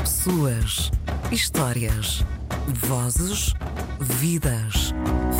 Pessoas, 0.00 0.90
histórias, 1.30 2.24
vozes, 2.66 3.52
vidas, 4.00 4.94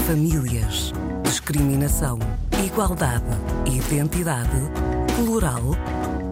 famílias, 0.07 0.93
discriminação, 1.25 2.19
igualdade, 2.65 3.25
identidade, 3.67 4.51
plural, 5.17 5.63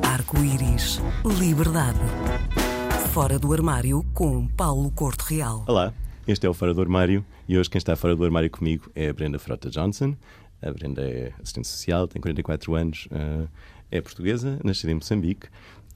arco-íris, 0.03 1.01
liberdade. 1.39 1.99
Fora 3.13 3.39
do 3.39 3.51
armário 3.53 4.05
com 4.13 4.47
Paulo 4.49 4.91
Corte 4.91 5.35
Real. 5.35 5.65
Olá, 5.67 5.95
este 6.27 6.47
é 6.47 6.51
o 6.51 6.55
Fora 6.55 6.75
do 6.75 6.83
Armário 6.83 7.25
e 7.49 7.59
hoje 7.59 7.71
quem 7.71 7.79
está 7.79 7.97
fora 7.97 8.15
do 8.15 8.25
armário 8.25 8.51
comigo 8.51 8.91
é 8.95 9.09
a 9.09 9.13
Brenda 9.15 9.39
Frota 9.39 9.71
Johnson. 9.71 10.15
A 10.61 10.71
Brenda 10.71 11.03
é 11.03 11.33
assistente 11.41 11.69
social, 11.69 12.07
tem 12.07 12.21
44 12.21 12.75
anos, 12.75 13.09
eh, 13.11 13.47
é 13.91 14.01
portuguesa, 14.03 14.59
nascida 14.63 14.93
em 14.93 14.97
Moçambique 14.97 15.49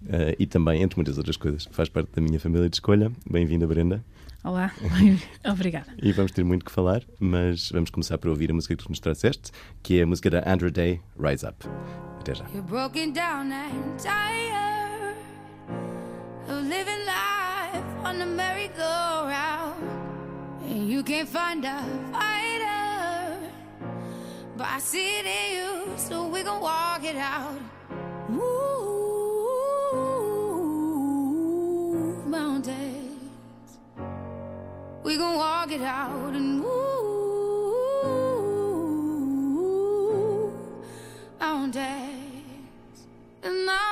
uh, 0.06 0.34
e 0.38 0.46
também, 0.46 0.82
entre 0.82 0.96
muitas 0.96 1.18
outras 1.18 1.36
coisas, 1.36 1.68
faz 1.70 1.88
parte 1.88 2.10
da 2.14 2.20
minha 2.20 2.38
família 2.40 2.68
de 2.68 2.76
escolha. 2.76 3.10
Bem-vinda, 3.30 3.66
Brenda. 3.66 4.04
Olá, 4.44 4.72
obrigada. 5.48 5.94
e 6.02 6.10
vamos 6.12 6.32
ter 6.32 6.44
muito 6.44 6.64
que 6.64 6.72
falar, 6.72 7.02
mas 7.20 7.70
vamos 7.70 7.90
começar 7.90 8.18
por 8.18 8.28
ouvir 8.28 8.50
a 8.50 8.54
música 8.54 8.74
que 8.74 8.82
tu 8.82 8.88
nos 8.88 8.98
trouxeste, 8.98 9.52
que 9.82 10.00
é 10.00 10.02
a 10.02 10.06
música 10.06 10.28
da 10.30 10.42
Andrew 10.44 10.70
Day, 10.70 11.00
Rise 11.16 11.46
Up. 11.46 11.64
Até 12.18 12.34
já. 12.34 12.44
You're 12.52 12.62
broken 12.62 13.12
down 13.12 13.52
and 13.52 13.96
tired 13.98 15.16
of 16.48 16.68
living 16.68 17.04
life 17.06 17.84
on 18.04 18.18
the 18.18 18.26
merry-go-round 18.26 19.80
and 20.68 20.88
you 20.88 21.04
can't 21.04 21.28
find 21.28 21.64
a 21.64 21.82
fighter 22.12 23.52
but 24.56 24.66
I 24.66 24.80
see 24.80 25.18
it 25.18 25.26
in 25.26 25.56
you 25.56 25.96
so 25.96 26.26
we 26.28 26.42
can 26.42 26.60
walk 26.60 27.04
it 27.04 27.16
out 27.16 27.60
mountains. 28.28 29.01
We 35.12 35.18
gon' 35.18 35.36
walk 35.36 35.70
it 35.70 35.82
out 35.82 36.32
and 36.32 36.60
move 36.60 38.02
mountains. 41.38 43.04
And 43.42 43.68
I 43.68 43.91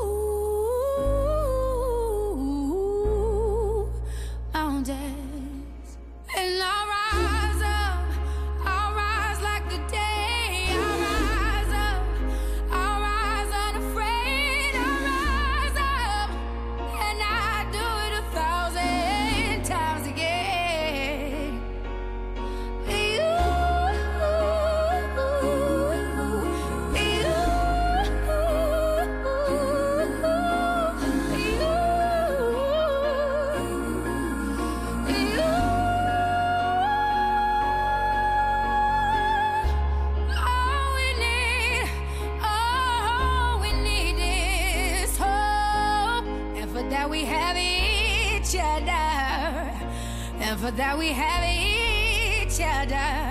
That 50.69 50.95
we 50.97 51.07
have 51.07 51.43
each 51.43 52.61
other. 52.61 53.30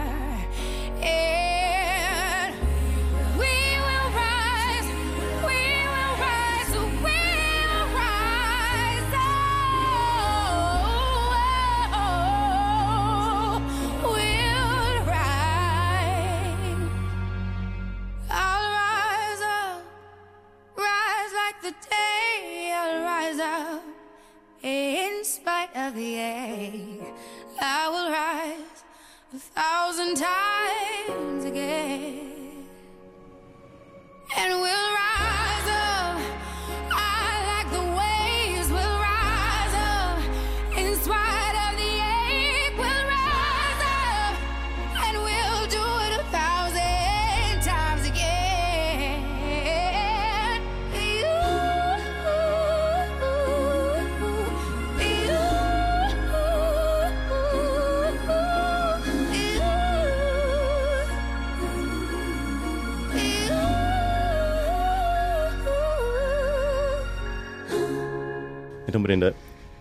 Brenda, 69.10 69.34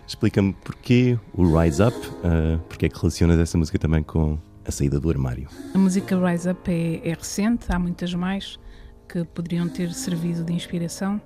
explica-me 0.08 0.54
porquê 0.54 1.16
o 1.36 1.56
Rise 1.56 1.84
Up, 1.84 1.96
uh, 1.96 2.58
porque 2.68 2.88
é 2.88 2.90
que 2.90 2.98
relacionas 2.98 3.38
essa 3.38 3.60
música 3.60 3.78
também 3.78 4.02
com 4.02 4.40
a 4.66 4.72
saída 4.72 5.00
do 5.00 5.08
armário? 5.08 5.48
A 5.72 5.78
música 5.78 6.18
Rise 6.18 6.50
Up 6.50 6.72
é, 6.72 7.08
é 7.08 7.14
recente, 7.14 7.68
há 7.70 7.78
muitas 7.78 8.12
mais 8.16 8.60
que 9.08 9.24
poderiam 9.26 9.70
ter 9.70 9.94
servido 9.94 10.44
de 10.44 10.52
inspiração. 10.52 11.22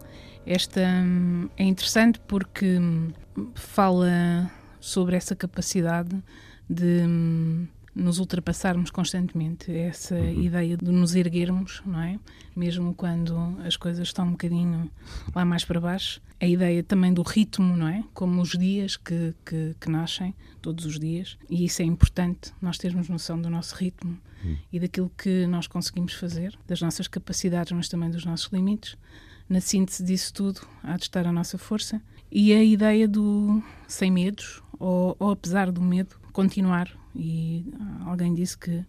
Esta 0.45 0.81
hum, 0.81 1.47
é 1.55 1.63
interessante 1.63 2.19
porque 2.27 2.77
hum, 2.77 3.13
fala 3.55 4.51
sobre 4.81 5.15
essa 5.15 5.33
capacidade 5.33 6.21
de 6.69 7.03
hum, 7.07 7.65
nos 7.95 8.17
ultrapassarmos 8.19 8.89
constantemente, 8.89 9.71
essa 9.71 10.15
uhum. 10.15 10.41
ideia 10.41 10.75
de 10.75 10.91
nos 10.91 11.13
erguermos, 11.15 11.81
não 11.85 12.01
é? 12.01 12.19
Mesmo 12.55 12.93
quando 12.93 13.35
as 13.63 13.77
coisas 13.77 14.07
estão 14.07 14.27
um 14.27 14.31
bocadinho 14.31 14.89
lá 15.33 15.45
mais 15.45 15.63
para 15.63 15.79
baixo. 15.79 16.21
A 16.39 16.47
ideia 16.47 16.83
também 16.83 17.13
do 17.13 17.21
ritmo, 17.21 17.77
não 17.77 17.87
é? 17.87 18.03
Como 18.13 18.41
os 18.41 18.49
dias 18.49 18.97
que, 18.97 19.33
que, 19.45 19.75
que 19.79 19.89
nascem, 19.89 20.33
todos 20.61 20.85
os 20.85 20.99
dias, 20.99 21.37
e 21.49 21.65
isso 21.65 21.81
é 21.81 21.85
importante, 21.85 22.51
nós 22.61 22.77
termos 22.77 23.09
noção 23.09 23.39
do 23.39 23.49
nosso 23.49 23.75
ritmo 23.75 24.17
uhum. 24.43 24.57
e 24.71 24.79
daquilo 24.79 25.11
que 25.17 25.45
nós 25.45 25.67
conseguimos 25.67 26.13
fazer, 26.13 26.57
das 26.67 26.81
nossas 26.81 27.07
capacidades, 27.07 27.71
mas 27.73 27.89
também 27.89 28.09
dos 28.09 28.25
nossos 28.25 28.51
limites. 28.51 28.97
Na 29.47 29.61
síntese 29.61 30.03
disso 30.03 30.33
tudo, 30.33 30.61
há 30.81 30.97
de 30.97 31.03
estar 31.03 31.27
a 31.27 31.31
nossa 31.31 31.57
força. 31.57 32.01
E 32.31 32.51
a 32.53 32.63
ideia 32.63 33.07
do 33.07 33.61
sem 33.87 34.09
medos, 34.09 34.63
ou, 34.79 35.15
ou 35.19 35.31
apesar 35.31 35.71
do 35.71 35.81
medo, 35.81 36.15
continuar 36.33 36.89
e 37.15 37.71
alguém 38.05 38.33
disse 38.33 38.57
que 38.57 38.83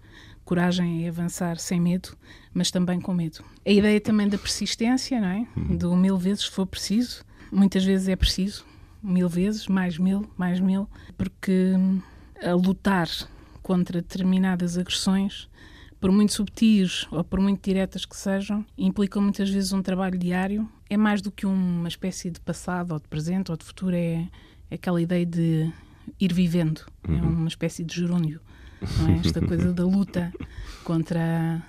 coragem 0.44 1.04
é 1.04 1.08
avançar 1.08 1.58
sem 1.58 1.80
medo, 1.80 2.16
mas 2.52 2.70
também 2.70 3.00
com 3.00 3.14
medo. 3.14 3.44
A 3.64 3.70
ideia 3.70 4.00
também 4.00 4.28
da 4.28 4.38
persistência, 4.38 5.20
não 5.20 5.28
é? 5.28 5.46
Uhum. 5.56 5.76
Do 5.76 5.96
mil 5.96 6.18
vezes 6.18 6.44
se 6.44 6.50
for 6.50 6.66
preciso. 6.66 7.24
Muitas 7.52 7.84
vezes 7.84 8.08
é 8.08 8.16
preciso, 8.16 8.64
mil 9.02 9.28
vezes, 9.28 9.68
mais 9.68 9.98
mil, 9.98 10.28
mais 10.36 10.58
mil, 10.58 10.88
porque 11.16 11.74
hum, 11.76 12.00
a 12.42 12.52
lutar 12.52 13.08
contra 13.62 14.02
determinadas 14.02 14.76
agressões, 14.76 15.48
por 16.00 16.10
muito 16.10 16.32
subtis 16.32 17.06
ou 17.10 17.22
por 17.22 17.40
muito 17.40 17.64
diretas 17.64 18.04
que 18.04 18.16
sejam, 18.16 18.64
implicam 18.76 19.22
muitas 19.22 19.48
vezes 19.48 19.72
um 19.72 19.80
trabalho 19.80 20.18
diário. 20.18 20.68
É 20.90 20.96
mais 20.96 21.22
do 21.22 21.30
que 21.30 21.46
uma 21.46 21.88
espécie 21.88 22.30
de 22.30 22.40
passado 22.40 22.92
ou 22.92 22.98
de 22.98 23.08
presente 23.08 23.50
ou 23.50 23.56
de 23.56 23.64
futuro, 23.64 23.94
é 23.94 24.28
aquela 24.70 25.00
ideia 25.00 25.24
de 25.24 25.72
ir 26.20 26.32
vivendo. 26.32 26.84
É 27.06 27.10
uhum. 27.10 27.18
É 27.18 27.22
uma 27.22 27.48
espécie 27.48 27.84
de 27.84 27.94
gerúndio. 27.94 28.40
É? 29.08 29.18
Esta 29.26 29.40
coisa 29.40 29.72
da 29.72 29.84
luta 29.84 30.32
contra 30.84 31.62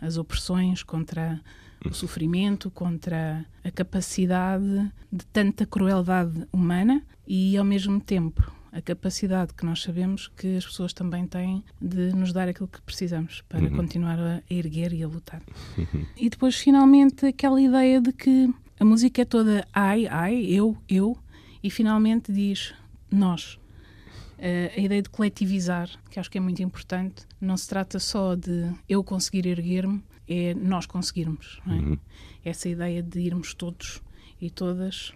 as 0.00 0.16
opressões, 0.16 0.82
contra 0.82 1.40
o 1.84 1.94
sofrimento, 1.94 2.70
contra 2.70 3.44
a 3.64 3.70
capacidade 3.70 4.92
de 5.12 5.24
tanta 5.26 5.64
crueldade 5.66 6.46
humana 6.52 7.02
e, 7.26 7.56
ao 7.56 7.64
mesmo 7.64 8.00
tempo, 8.00 8.50
a 8.72 8.80
capacidade 8.80 9.54
que 9.54 9.64
nós 9.64 9.82
sabemos 9.82 10.28
que 10.36 10.56
as 10.56 10.66
pessoas 10.66 10.92
também 10.92 11.26
têm 11.26 11.64
de 11.80 12.12
nos 12.14 12.32
dar 12.32 12.48
aquilo 12.48 12.68
que 12.68 12.80
precisamos 12.82 13.42
para 13.48 13.64
uhum. 13.64 13.76
continuar 13.76 14.18
a 14.18 14.42
erguer 14.50 14.92
e 14.92 15.02
a 15.02 15.08
lutar. 15.08 15.42
Uhum. 15.78 16.06
E 16.16 16.28
depois, 16.28 16.56
finalmente, 16.56 17.26
aquela 17.26 17.60
ideia 17.60 18.00
de 18.00 18.12
que 18.12 18.52
a 18.78 18.84
música 18.84 19.22
é 19.22 19.24
toda 19.24 19.66
ai, 19.72 20.06
ai, 20.06 20.44
eu, 20.44 20.76
eu, 20.88 21.16
e 21.62 21.70
finalmente 21.70 22.30
diz 22.30 22.74
nós. 23.10 23.58
Uh, 24.38 24.70
a 24.76 24.80
ideia 24.80 25.02
de 25.02 25.08
coletivizar, 25.08 25.88
que 26.10 26.20
acho 26.20 26.30
que 26.30 26.38
é 26.38 26.40
muito 26.40 26.62
importante, 26.62 27.26
não 27.40 27.56
se 27.56 27.68
trata 27.68 27.98
só 27.98 28.34
de 28.34 28.70
eu 28.88 29.02
conseguir 29.02 29.46
erguer-me, 29.46 30.02
é 30.28 30.54
nós 30.54 30.86
conseguirmos. 30.86 31.60
É? 31.66 31.70
Uhum. 31.70 31.98
Essa 32.44 32.68
ideia 32.68 33.02
de 33.02 33.20
irmos 33.20 33.54
todos 33.54 34.02
e 34.40 34.50
todas 34.50 35.14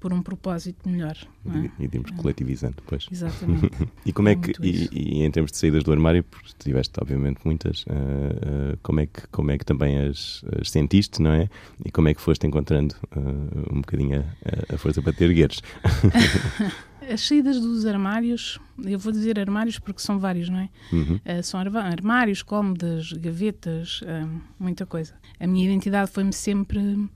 por 0.00 0.14
um 0.14 0.22
propósito 0.22 0.88
melhor. 0.88 1.14
É? 1.46 1.84
E 1.84 1.86
de 1.86 1.98
irmos 1.98 2.10
coletivizando, 2.12 2.76
depois. 2.76 3.06
Exatamente. 3.12 3.70
e 4.04 4.12
como 4.12 4.30
é, 4.30 4.32
é 4.32 4.36
que, 4.36 4.52
e, 4.62 4.88
e, 4.90 5.22
em 5.22 5.30
termos 5.30 5.52
de 5.52 5.58
saídas 5.58 5.84
do 5.84 5.92
armário, 5.92 6.24
porque 6.24 6.52
tiveste 6.58 6.94
obviamente 7.00 7.40
muitas, 7.44 7.82
uh, 7.82 8.72
uh, 8.72 8.78
como, 8.82 9.00
é 9.00 9.06
que, 9.06 9.26
como 9.28 9.50
é 9.50 9.58
que 9.58 9.64
também 9.64 9.98
as, 9.98 10.42
as, 10.58 10.70
sentiste, 10.70 11.20
não 11.20 11.32
é? 11.32 11.48
E 11.84 11.90
como 11.90 12.08
é 12.08 12.14
que 12.14 12.20
foste 12.20 12.46
encontrando 12.46 12.96
uh, 13.14 13.74
um 13.74 13.82
bocadinho 13.82 14.24
a, 14.44 14.74
a 14.74 14.78
força 14.78 15.02
para 15.02 15.12
ter 15.12 15.26
ergueres? 15.26 15.60
as 17.12 17.22
saídas 17.22 17.60
dos 17.60 17.84
armários, 17.86 18.58
eu 18.84 18.98
vou 18.98 19.12
dizer 19.12 19.38
armários 19.38 19.78
porque 19.78 20.00
são 20.00 20.18
vários, 20.18 20.48
não 20.48 20.60
é? 20.60 20.68
Uhum. 20.92 21.16
Uh, 21.16 21.42
são 21.42 21.60
armários, 21.60 22.42
cômodas, 22.42 23.12
gavetas, 23.12 24.00
uh, 24.02 24.40
muita 24.58 24.86
coisa. 24.86 25.14
A 25.38 25.46
minha 25.46 25.66
identidade 25.66 26.10
foi-me 26.10 26.32
sempre 26.32 26.78
uh, 26.78 27.08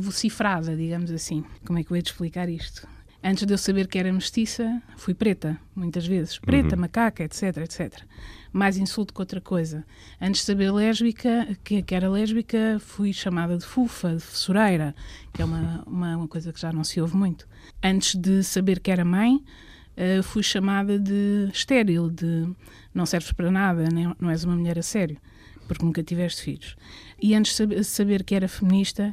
vocifrada, 0.00 0.76
digamos 0.76 1.10
assim. 1.10 1.44
Como 1.64 1.78
é 1.78 1.84
que 1.84 1.90
eu 1.90 1.96
ia 1.96 2.02
te 2.02 2.12
explicar 2.12 2.48
isto? 2.48 2.86
Antes 3.22 3.44
de 3.44 3.52
eu 3.52 3.58
saber 3.58 3.88
que 3.88 3.98
era 3.98 4.12
mestiça, 4.12 4.80
fui 4.96 5.12
preta, 5.12 5.58
muitas 5.74 6.06
vezes. 6.06 6.38
Preta, 6.38 6.76
uhum. 6.76 6.82
macaca, 6.82 7.24
etc, 7.24 7.58
etc. 7.58 8.02
Mais 8.52 8.76
insulto 8.76 9.12
que 9.12 9.20
outra 9.20 9.40
coisa. 9.40 9.84
Antes 10.20 10.42
de 10.42 10.46
saber 10.46 10.72
lésbica, 10.72 11.48
que, 11.64 11.82
que 11.82 11.94
era 11.94 12.08
lésbica, 12.08 12.78
fui 12.78 13.12
chamada 13.12 13.58
de 13.58 13.64
fufa, 13.64 14.14
de 14.14 14.22
fessureira, 14.22 14.94
que 15.32 15.42
é 15.42 15.44
uma, 15.44 15.82
uma, 15.84 16.16
uma, 16.16 16.28
coisa 16.28 16.52
que 16.52 16.60
já 16.60 16.72
não 16.72 16.84
se 16.84 17.00
ouve 17.00 17.16
muito. 17.16 17.48
Antes 17.82 18.14
de 18.14 18.44
saber 18.44 18.78
que 18.78 18.90
era 18.90 19.04
mãe, 19.04 19.34
uh, 19.36 20.22
fui 20.22 20.42
chamada 20.44 20.96
de 20.96 21.48
estéril, 21.52 22.08
de 22.10 22.48
não 22.94 23.04
serves 23.04 23.32
para 23.32 23.50
nada, 23.50 23.88
nem, 23.92 24.14
não 24.20 24.30
és 24.30 24.44
uma 24.44 24.54
mulher 24.54 24.78
a 24.78 24.82
sério, 24.82 25.18
porque 25.66 25.84
nunca 25.84 26.04
tiveste 26.04 26.42
filhos. 26.42 26.76
E 27.20 27.34
antes 27.34 27.58
de 27.58 27.82
saber 27.82 28.22
que 28.22 28.36
era 28.36 28.46
feminista, 28.46 29.12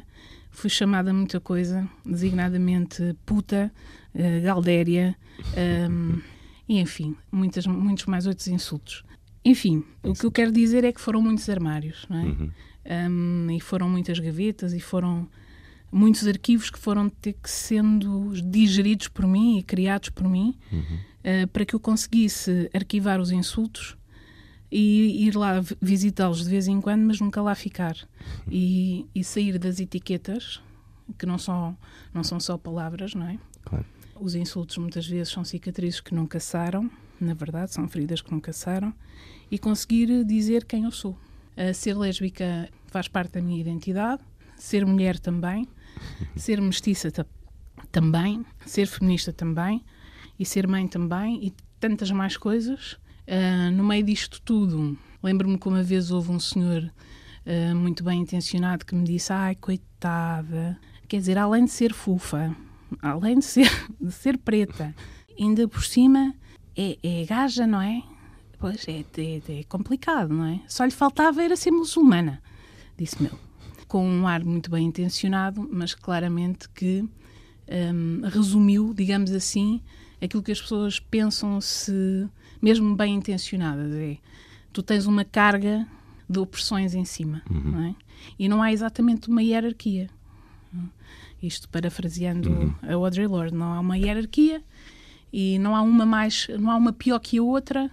fui 0.56 0.70
chamada 0.70 1.12
muita 1.12 1.38
coisa, 1.38 1.86
designadamente 2.04 3.14
puta, 3.26 3.70
uh, 4.14 4.42
galdéria, 4.42 5.14
um, 5.90 6.18
e 6.66 6.80
enfim, 6.80 7.14
muitas, 7.30 7.66
muitos 7.66 8.06
mais 8.06 8.26
outros 8.26 8.48
insultos. 8.48 9.04
Enfim, 9.44 9.84
o 10.02 10.14
que 10.14 10.24
eu 10.24 10.32
quero 10.32 10.50
dizer 10.50 10.82
é 10.82 10.92
que 10.92 11.00
foram 11.00 11.20
muitos 11.20 11.48
armários, 11.50 12.06
não 12.08 12.18
é? 12.18 12.24
Uhum. 12.24 12.50
Um, 12.88 13.50
e 13.50 13.60
foram 13.60 13.88
muitas 13.88 14.18
gavetas 14.18 14.72
e 14.72 14.80
foram 14.80 15.28
muitos 15.92 16.26
arquivos 16.26 16.70
que 16.70 16.78
foram 16.78 17.10
ter 17.10 17.34
que 17.34 17.50
sendo 17.50 18.32
digeridos 18.42 19.08
por 19.08 19.26
mim 19.26 19.58
e 19.58 19.62
criados 19.62 20.08
por 20.08 20.26
mim 20.26 20.56
uhum. 20.72 20.80
uh, 20.80 21.46
para 21.48 21.66
que 21.66 21.74
eu 21.74 21.80
conseguisse 21.80 22.70
arquivar 22.72 23.20
os 23.20 23.30
insultos 23.30 23.96
e 24.78 25.26
ir 25.26 25.34
lá 25.34 25.54
visitá-los 25.80 26.44
de 26.44 26.50
vez 26.50 26.68
em 26.68 26.82
quando, 26.82 27.00
mas 27.06 27.18
nunca 27.18 27.40
lá 27.40 27.54
ficar. 27.54 27.96
E, 28.46 29.06
e, 29.14 29.24
sair 29.24 29.58
das 29.58 29.80
etiquetas, 29.80 30.60
que 31.18 31.24
não 31.24 31.38
são, 31.38 31.74
não 32.12 32.22
são 32.22 32.38
só 32.38 32.58
palavras, 32.58 33.14
não 33.14 33.26
é? 33.26 33.38
Claro. 33.64 33.86
Os 34.20 34.34
insultos 34.34 34.76
muitas 34.76 35.06
vezes 35.06 35.32
são 35.32 35.42
cicatrizes 35.46 36.00
que 36.00 36.14
nunca 36.14 36.38
saram, 36.38 36.90
na 37.18 37.32
verdade, 37.32 37.72
são 37.72 37.88
feridas 37.88 38.20
que 38.20 38.30
nunca 38.30 38.52
saram, 38.52 38.92
e 39.50 39.58
conseguir 39.58 40.26
dizer 40.26 40.66
quem 40.66 40.84
eu 40.84 40.90
sou. 40.90 41.12
Uh, 41.56 41.72
ser 41.72 41.96
lésbica 41.96 42.68
faz 42.88 43.08
parte 43.08 43.32
da 43.32 43.40
minha 43.40 43.58
identidade, 43.58 44.22
ser 44.58 44.84
mulher 44.84 45.18
também, 45.18 45.66
ser 46.36 46.60
mestiça 46.60 47.10
também, 47.90 48.44
ser 48.66 48.86
feminista 48.86 49.32
também, 49.32 49.82
e 50.38 50.44
ser 50.44 50.66
mãe 50.66 50.86
também, 50.86 51.46
e 51.46 51.54
tantas 51.80 52.10
mais 52.10 52.36
coisas 52.36 52.98
Uh, 53.26 53.70
no 53.72 53.82
meio 53.82 54.04
disto 54.04 54.40
tudo, 54.40 54.96
lembro-me 55.22 55.58
que 55.58 55.66
uma 55.68 55.82
vez 55.82 56.10
houve 56.10 56.30
um 56.30 56.38
senhor 56.38 56.82
uh, 56.82 57.74
muito 57.74 58.04
bem 58.04 58.20
intencionado 58.20 58.84
que 58.84 58.94
me 58.94 59.04
disse: 59.04 59.32
Ai, 59.32 59.54
coitada, 59.56 60.78
quer 61.08 61.18
dizer, 61.18 61.38
além 61.38 61.64
de 61.64 61.70
ser 61.70 61.92
fufa, 61.92 62.56
além 63.02 63.38
de 63.38 63.44
ser, 63.44 63.68
de 64.00 64.12
ser 64.12 64.38
preta, 64.38 64.94
ainda 65.38 65.66
por 65.66 65.84
cima 65.84 66.34
é, 66.76 66.98
é 67.02 67.24
gaja, 67.24 67.66
não 67.66 67.80
é? 67.80 68.02
Pois 68.58 68.86
é, 68.88 69.04
é, 69.18 69.60
é, 69.60 69.64
complicado, 69.64 70.32
não 70.32 70.44
é? 70.44 70.60
Só 70.68 70.84
lhe 70.84 70.90
faltava 70.90 71.42
era 71.42 71.56
ser 71.56 71.70
muçulmana, 71.70 72.42
disse-me 72.96 73.30
Com 73.86 74.06
um 74.08 74.26
ar 74.26 74.44
muito 74.44 74.70
bem 74.70 74.86
intencionado, 74.86 75.68
mas 75.70 75.94
claramente 75.94 76.68
que 76.70 77.04
um, 77.68 78.20
resumiu, 78.28 78.94
digamos 78.94 79.30
assim, 79.32 79.82
aquilo 80.20 80.42
que 80.42 80.52
as 80.52 80.60
pessoas 80.60 80.98
pensam 80.98 81.60
se 81.60 82.28
mesmo 82.60 82.94
bem 82.96 83.14
intencionadas. 83.14 83.92
É, 83.92 84.16
tu 84.72 84.82
tens 84.82 85.06
uma 85.06 85.24
carga 85.24 85.86
de 86.28 86.38
opressões 86.38 86.94
em 86.94 87.04
cima, 87.04 87.42
uhum. 87.48 87.70
não 87.70 87.82
é? 87.82 87.94
E 88.38 88.48
não 88.48 88.62
há 88.62 88.72
exatamente 88.72 89.28
uma 89.28 89.42
hierarquia. 89.42 90.08
Isto 91.42 91.68
parafraseando 91.68 92.50
uhum. 92.50 92.74
a 92.82 92.94
Audre 92.94 93.26
Lorde, 93.26 93.54
não 93.54 93.72
há 93.72 93.80
uma 93.80 93.96
hierarquia 93.96 94.62
e 95.32 95.58
não 95.58 95.76
há 95.76 95.82
uma 95.82 96.06
mais, 96.06 96.48
não 96.58 96.70
há 96.70 96.76
uma 96.76 96.92
pior 96.92 97.18
que 97.18 97.38
a 97.38 97.42
outra, 97.42 97.90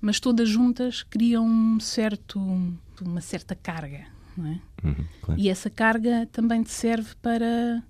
mas 0.00 0.18
todas 0.18 0.48
juntas 0.48 1.02
criam 1.02 1.46
um 1.46 1.78
certo, 1.78 2.38
uma 3.00 3.20
certa 3.20 3.54
carga, 3.54 4.06
não 4.36 4.46
é? 4.46 4.60
Uhum, 4.82 5.04
claro. 5.22 5.40
E 5.40 5.48
essa 5.48 5.70
carga 5.70 6.28
também 6.32 6.62
te 6.62 6.72
serve 6.72 7.14
para 7.22 7.82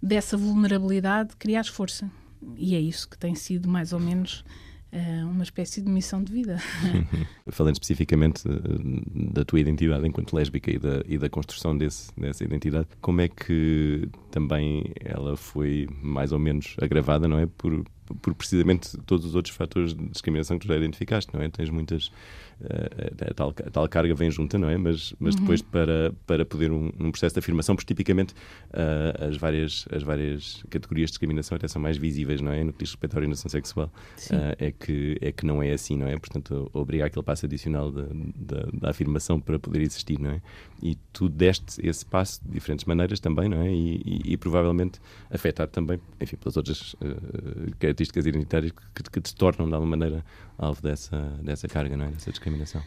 dessa 0.00 0.36
vulnerabilidade 0.36 1.34
criar 1.36 1.64
força. 1.64 2.10
E 2.56 2.74
é 2.74 2.80
isso 2.80 3.08
que 3.08 3.18
tem 3.18 3.34
sido 3.34 3.68
mais 3.68 3.92
ou 3.92 4.00
menos 4.00 4.44
é 4.90 5.22
uma 5.24 5.42
espécie 5.42 5.82
de 5.82 5.90
missão 5.90 6.22
de 6.22 6.32
vida. 6.32 6.58
Falando 7.48 7.74
especificamente 7.74 8.48
eh, 8.48 9.32
da 9.32 9.44
tua 9.44 9.60
identidade 9.60 10.06
enquanto 10.06 10.34
lésbica 10.34 10.70
e 10.70 10.78
da, 10.78 11.02
e 11.06 11.18
da 11.18 11.28
construção 11.28 11.76
desse, 11.76 12.10
dessa 12.18 12.42
identidade, 12.42 12.88
como 13.00 13.20
é 13.20 13.28
que 13.28 14.08
também 14.30 14.92
ela 15.04 15.36
foi 15.36 15.88
mais 16.02 16.32
ou 16.32 16.38
menos 16.38 16.74
agravada, 16.80 17.28
não 17.28 17.38
é? 17.38 17.46
Por, 17.46 17.84
por 18.22 18.34
precisamente 18.34 18.96
todos 19.04 19.26
os 19.26 19.34
outros 19.34 19.54
fatores 19.54 19.92
de 19.92 20.08
discriminação 20.08 20.58
que 20.58 20.66
tu 20.66 20.68
já 20.68 20.76
identificaste, 20.78 21.34
não 21.34 21.42
é? 21.42 21.50
Tens 21.50 21.68
muitas 21.68 22.10
a, 22.60 23.34
tal, 23.34 23.50
a 23.50 23.70
tal 23.70 23.88
carga 23.88 24.14
vem 24.14 24.30
junta, 24.30 24.58
não 24.58 24.68
é? 24.68 24.76
Mas, 24.76 25.14
mas 25.18 25.34
uhum. 25.34 25.40
depois 25.40 25.62
para, 25.62 26.12
para 26.26 26.44
poder 26.44 26.72
um, 26.72 26.90
um, 26.98 27.10
processo 27.10 27.34
de 27.34 27.38
afirmação, 27.38 27.76
porque 27.76 27.86
tipicamente 27.86 28.34
uh, 28.70 29.28
as, 29.28 29.36
várias, 29.36 29.86
as 29.92 30.02
várias 30.02 30.62
categorias 30.68 31.10
de 31.10 31.12
discriminação 31.12 31.56
até 31.56 31.68
são 31.68 31.80
mais 31.80 31.96
visíveis, 31.96 32.40
não 32.40 32.52
é? 32.52 32.64
No 32.64 32.72
que 32.72 32.80
diz 32.80 32.90
respeito 32.90 33.14
à 33.14 33.18
orientação 33.18 33.48
sexual, 33.48 33.86
uh, 33.86 34.56
é, 34.58 34.72
que, 34.72 35.16
é 35.20 35.30
que 35.30 35.46
não 35.46 35.62
é 35.62 35.72
assim, 35.72 35.96
não 35.96 36.08
é? 36.08 36.18
Portanto, 36.18 36.68
obrigar 36.72 37.06
aquele 37.06 37.24
passo 37.24 37.46
adicional 37.46 37.92
da, 37.92 38.06
da, 38.34 38.68
da, 38.72 38.90
afirmação 38.90 39.40
para 39.40 39.58
poder 39.58 39.80
existir, 39.82 40.18
não 40.18 40.30
é? 40.30 40.40
E 40.82 40.96
tu 41.12 41.28
deste 41.28 41.86
esse 41.86 42.04
passo 42.04 42.40
de 42.44 42.50
diferentes 42.50 42.84
maneiras 42.84 43.20
também, 43.20 43.48
não 43.48 43.62
é? 43.62 43.72
E, 43.72 44.02
e, 44.04 44.32
e 44.32 44.36
provavelmente 44.36 45.00
afetado 45.30 45.70
também, 45.70 46.00
enfim, 46.20 46.36
pelas 46.36 46.56
outras 46.56 46.94
uh, 46.94 47.76
características 47.78 48.26
identitárias 48.26 48.72
que, 48.72 49.02
que, 49.02 49.10
que 49.10 49.20
te 49.20 49.34
tornam 49.34 49.68
de 49.68 49.74
alguma 49.74 49.96
maneira 49.96 50.24
alvo 50.58 50.82
dessa, 50.82 51.16
dessa 51.40 51.68
carga, 51.68 51.96
não 51.96 52.06
é? 52.06 52.10
Dessa 52.10 52.30
discriminação. 52.48 52.82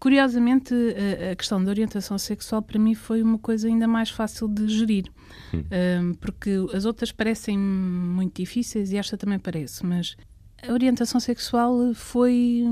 Curiosamente, 0.00 0.74
a, 1.30 1.36
questão 1.36 1.62
da 1.62 1.70
orientação 1.70 2.18
sexual 2.18 2.60
para 2.60 2.78
mim 2.78 2.94
foi 2.94 3.22
uma 3.22 3.38
coisa 3.38 3.68
ainda 3.68 3.86
mais 3.86 4.10
fácil 4.10 4.48
de 4.48 4.66
gerir, 4.68 5.04
hum. 5.54 5.62
um, 6.02 6.14
porque 6.14 6.50
as 6.74 6.84
outras 6.84 7.12
parecem 7.12 7.56
muito 7.56 8.36
difíceis 8.42 8.90
e 8.90 8.96
esta 8.96 9.16
também 9.16 9.38
parece, 9.38 9.86
mas 9.86 10.16
a 10.66 10.72
orientação 10.72 11.20
sexual 11.20 11.94
foi 11.94 12.64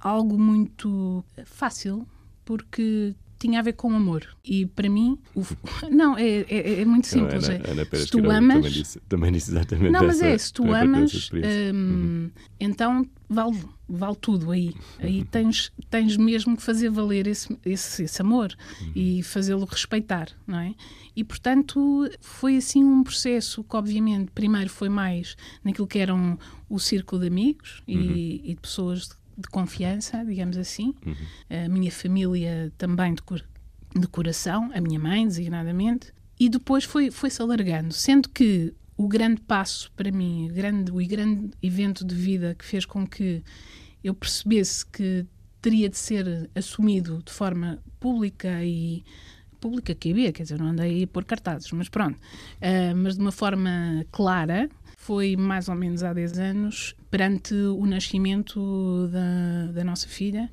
algo 0.00 0.38
muito 0.38 1.24
fácil, 1.46 2.06
porque 2.44 3.14
tinha 3.38 3.60
a 3.60 3.62
ver 3.62 3.74
com 3.74 3.94
amor. 3.94 4.26
E 4.44 4.66
para 4.66 4.88
mim, 4.88 5.18
o... 5.34 5.42
não, 5.90 6.16
é, 6.16 6.40
é, 6.48 6.80
é, 6.80 6.84
muito 6.84 7.06
simples. 7.06 7.48
Ana, 7.48 7.62
é, 7.64 7.70
Ana 7.70 7.84
se 7.92 8.06
tu 8.08 8.30
amas. 8.30 8.56
Também 8.56 8.70
disse, 8.70 9.00
também 9.08 9.32
disse 9.32 9.50
exatamente 9.50 9.90
Não, 9.90 10.06
mas 10.06 10.20
é, 10.20 10.36
se 10.36 10.52
tu 10.52 10.72
amas, 10.72 11.30
hum, 11.32 11.38
uhum. 11.72 12.30
então 12.58 13.08
vale, 13.28 13.58
vale 13.88 14.16
tudo 14.20 14.50
aí. 14.50 14.74
Aí 14.98 15.20
uhum. 15.20 15.26
tens, 15.26 15.72
tens 15.88 16.16
mesmo 16.16 16.56
que 16.56 16.62
fazer 16.62 16.90
valer 16.90 17.26
esse, 17.26 17.56
esse, 17.64 18.04
esse 18.04 18.22
amor 18.22 18.54
uhum. 18.80 18.92
e 18.94 19.22
fazê-lo 19.22 19.64
respeitar, 19.64 20.28
não 20.46 20.58
é? 20.58 20.74
E 21.14 21.22
portanto 21.24 22.08
foi 22.20 22.56
assim 22.56 22.82
um 22.82 23.02
processo 23.02 23.62
que, 23.62 23.76
obviamente, 23.76 24.30
primeiro 24.32 24.70
foi 24.70 24.88
mais 24.88 25.36
naquilo 25.64 25.86
que 25.86 25.98
eram 25.98 26.38
o 26.68 26.78
círculo 26.78 27.20
de 27.20 27.28
amigos 27.28 27.82
e, 27.86 27.96
uhum. 27.96 28.12
e 28.44 28.54
de 28.54 28.60
pessoas 28.60 29.18
de 29.38 29.48
confiança, 29.48 30.24
digamos 30.24 30.56
assim. 30.56 30.94
Uhum. 31.06 31.64
A 31.64 31.68
minha 31.68 31.92
família 31.92 32.72
também 32.76 33.14
de, 33.14 33.22
cor, 33.22 33.44
de 33.94 34.06
coração, 34.08 34.70
a 34.74 34.80
minha 34.80 34.98
mãe, 34.98 35.26
designadamente. 35.26 36.12
E 36.38 36.48
depois 36.48 36.84
foi-se 36.84 37.10
foi 37.10 37.30
alargando, 37.40 37.94
sendo 37.94 38.28
que 38.28 38.74
o 38.96 39.06
grande 39.06 39.40
passo 39.40 39.90
para 39.92 40.10
mim, 40.10 40.50
o 40.50 40.54
grande, 40.54 40.90
o 40.90 41.06
grande 41.06 41.50
evento 41.62 42.04
de 42.04 42.14
vida 42.14 42.54
que 42.54 42.64
fez 42.64 42.84
com 42.84 43.06
que 43.06 43.42
eu 44.02 44.12
percebesse 44.12 44.84
que 44.84 45.24
teria 45.62 45.88
de 45.88 45.96
ser 45.96 46.50
assumido 46.54 47.22
de 47.24 47.32
forma 47.32 47.78
pública 48.00 48.64
e 48.64 49.04
pública 49.60 49.94
que 49.94 50.10
havia, 50.10 50.32
quer 50.32 50.44
dizer, 50.44 50.58
não 50.58 50.68
andei 50.68 51.02
a 51.02 51.06
pôr 51.06 51.24
cartazes, 51.24 51.70
mas 51.72 51.88
pronto, 51.88 52.16
uh, 52.16 52.96
mas 52.96 53.16
de 53.16 53.20
uma 53.20 53.32
forma 53.32 54.04
clara, 54.12 54.68
foi 55.08 55.36
mais 55.36 55.70
ou 55.70 55.74
menos 55.74 56.02
há 56.02 56.12
10 56.12 56.38
anos, 56.38 56.94
perante 57.10 57.54
o 57.54 57.86
nascimento 57.86 59.08
da, 59.10 59.72
da 59.72 59.82
nossa 59.82 60.06
filha, 60.06 60.50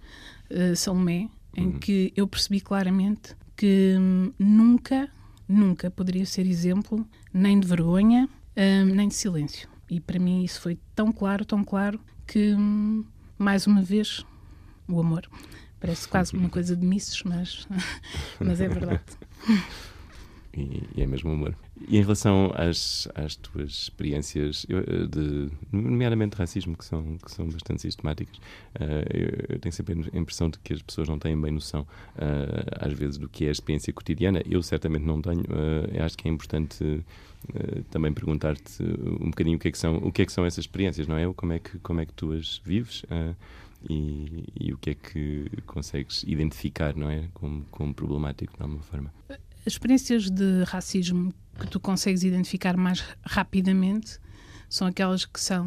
uh, 0.49 0.73
Salomé, 0.77 1.27
em 1.57 1.65
uhum. 1.65 1.79
que 1.79 2.13
eu 2.15 2.25
percebi 2.25 2.61
claramente 2.61 3.35
que 3.57 3.97
hum, 3.99 4.31
nunca, 4.39 5.09
nunca 5.45 5.91
poderia 5.91 6.25
ser 6.25 6.47
exemplo 6.47 7.05
nem 7.33 7.59
de 7.59 7.67
vergonha, 7.67 8.29
hum, 8.55 8.95
nem 8.95 9.09
de 9.09 9.15
silêncio. 9.15 9.67
E 9.89 9.99
para 9.99 10.17
mim 10.17 10.45
isso 10.45 10.61
foi 10.61 10.79
tão 10.95 11.11
claro, 11.11 11.43
tão 11.43 11.61
claro, 11.61 11.99
que 12.25 12.53
hum, 12.53 13.03
mais 13.37 13.67
uma 13.67 13.81
vez 13.81 14.25
o 14.87 15.01
amor. 15.01 15.27
Parece 15.81 16.07
quase 16.07 16.33
uma 16.33 16.47
coisa 16.49 16.77
de 16.77 16.85
misses, 16.85 17.21
mas, 17.23 17.67
mas 18.39 18.61
é 18.61 18.69
verdade. 18.69 19.03
E, 20.53 20.81
e, 20.95 21.01
é 21.01 21.05
mesmo 21.05 21.31
amor. 21.31 21.57
E 21.87 21.97
em 21.97 22.01
relação 22.01 22.51
às, 22.55 23.07
às 23.13 23.35
tuas 23.35 23.69
experiências, 23.69 24.65
eh, 24.69 25.07
de, 25.07 25.49
nomeadamente 25.71 26.35
racismo, 26.37 26.75
que 26.75 26.85
são, 26.85 27.17
que 27.17 27.29
são 27.29 27.47
bastante 27.49 27.81
sistemáticas, 27.81 28.37
uh, 28.37 29.05
eu, 29.13 29.55
eu, 29.55 29.59
tenho 29.59 29.73
sempre 29.73 30.09
a 30.13 30.17
impressão 30.17 30.49
de 30.49 30.57
que 30.59 30.73
as 30.73 30.81
pessoas 30.81 31.09
não 31.09 31.19
têm 31.19 31.39
bem 31.39 31.51
noção, 31.51 31.81
uh, 31.81 31.85
às 32.79 32.93
vezes, 32.93 33.17
do 33.17 33.27
que 33.27 33.45
é 33.45 33.49
a 33.49 33.51
experiência 33.51 33.91
cotidiana. 33.91 34.41
Eu 34.49 34.63
certamente 34.63 35.03
não 35.03 35.21
tenho. 35.21 35.41
Uh, 35.41 36.03
acho 36.03 36.17
que 36.17 36.27
é 36.27 36.31
importante 36.31 37.03
também 37.91 38.11
perguntar-te 38.11 38.81
um 38.81 39.29
bocadinho 39.29 39.57
o 39.57 39.59
que, 39.59 39.67
é 39.67 39.71
que 39.71 39.77
são, 39.77 39.97
o 39.97 40.11
que 40.11 40.23
é 40.23 40.25
que 40.25 40.31
são 40.31 40.43
essas 40.47 40.63
experiências, 40.63 41.07
não 41.07 41.15
é? 41.15 41.31
Como 41.31 41.53
é 41.53 41.59
que, 41.59 41.77
como 41.77 42.01
é 42.01 42.05
que 42.05 42.13
tu 42.13 42.31
as 42.31 42.59
vives? 42.65 43.05
E, 43.87 44.45
e, 44.59 44.73
o 44.73 44.77
que 44.79 44.89
é 44.89 44.95
que 44.95 45.45
consegues 45.67 46.23
identificar, 46.23 46.95
não 46.95 47.07
é? 47.07 47.25
Como, 47.35 47.63
como 47.69 47.93
problemático, 47.93 48.57
de 48.57 48.63
alguma 48.63 48.81
forma? 48.81 49.13
As 49.65 49.73
experiências 49.73 50.29
de 50.29 50.63
racismo 50.63 51.33
que 51.59 51.67
tu 51.67 51.79
consegues 51.79 52.23
identificar 52.23 52.77
mais 52.77 53.03
rapidamente 53.23 54.19
são 54.69 54.87
aquelas 54.87 55.25
que 55.25 55.39
são 55.39 55.65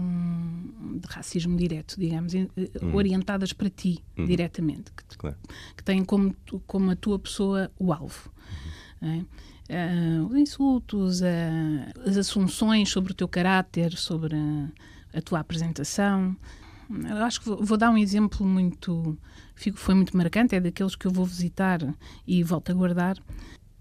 de 1.01 1.09
racismo 1.09 1.57
direto, 1.57 1.97
digamos, 1.99 2.35
uhum. 2.35 2.95
orientadas 2.95 3.53
para 3.53 3.71
ti 3.71 4.05
uhum. 4.17 4.27
diretamente, 4.27 4.93
que, 4.93 5.17
claro. 5.17 5.37
que, 5.77 5.83
têm 5.83 6.05
como, 6.05 6.35
como 6.67 6.91
a 6.91 6.97
tua 6.97 7.19
pessoa 7.19 7.71
o 7.79 7.93
alvo. 7.93 8.31
Uhum. 9.01 9.25
Uh, 9.69 10.27
os 10.27 10.37
insultos, 10.37 11.21
uh, 11.21 12.09
as 12.09 12.17
assunções 12.17 12.89
sobre 12.89 13.13
o 13.13 13.15
teu 13.15 13.29
caráter, 13.29 13.93
sobre 13.97 14.35
a, 14.35 15.19
a 15.19 15.23
tua 15.23 15.41
apresentação. 15.41 16.37
Eu 16.89 17.17
acho 17.19 17.41
que 17.41 17.47
vou, 17.47 17.63
vou, 17.63 17.77
dar 17.77 17.91
um 17.91 17.99
exemplo 17.99 18.47
muito. 18.47 19.17
Fico, 19.55 19.79
foi 19.79 19.95
muito 19.95 20.17
marcante, 20.17 20.55
é 20.55 20.61
daqueles 20.61 20.97
que 20.97 21.07
eu 21.07 21.11
vou 21.11 21.27
visitar 21.27 21.81
e 22.27 22.43
volto 22.43 22.71
a 22.71 22.75
guardar 22.75 23.19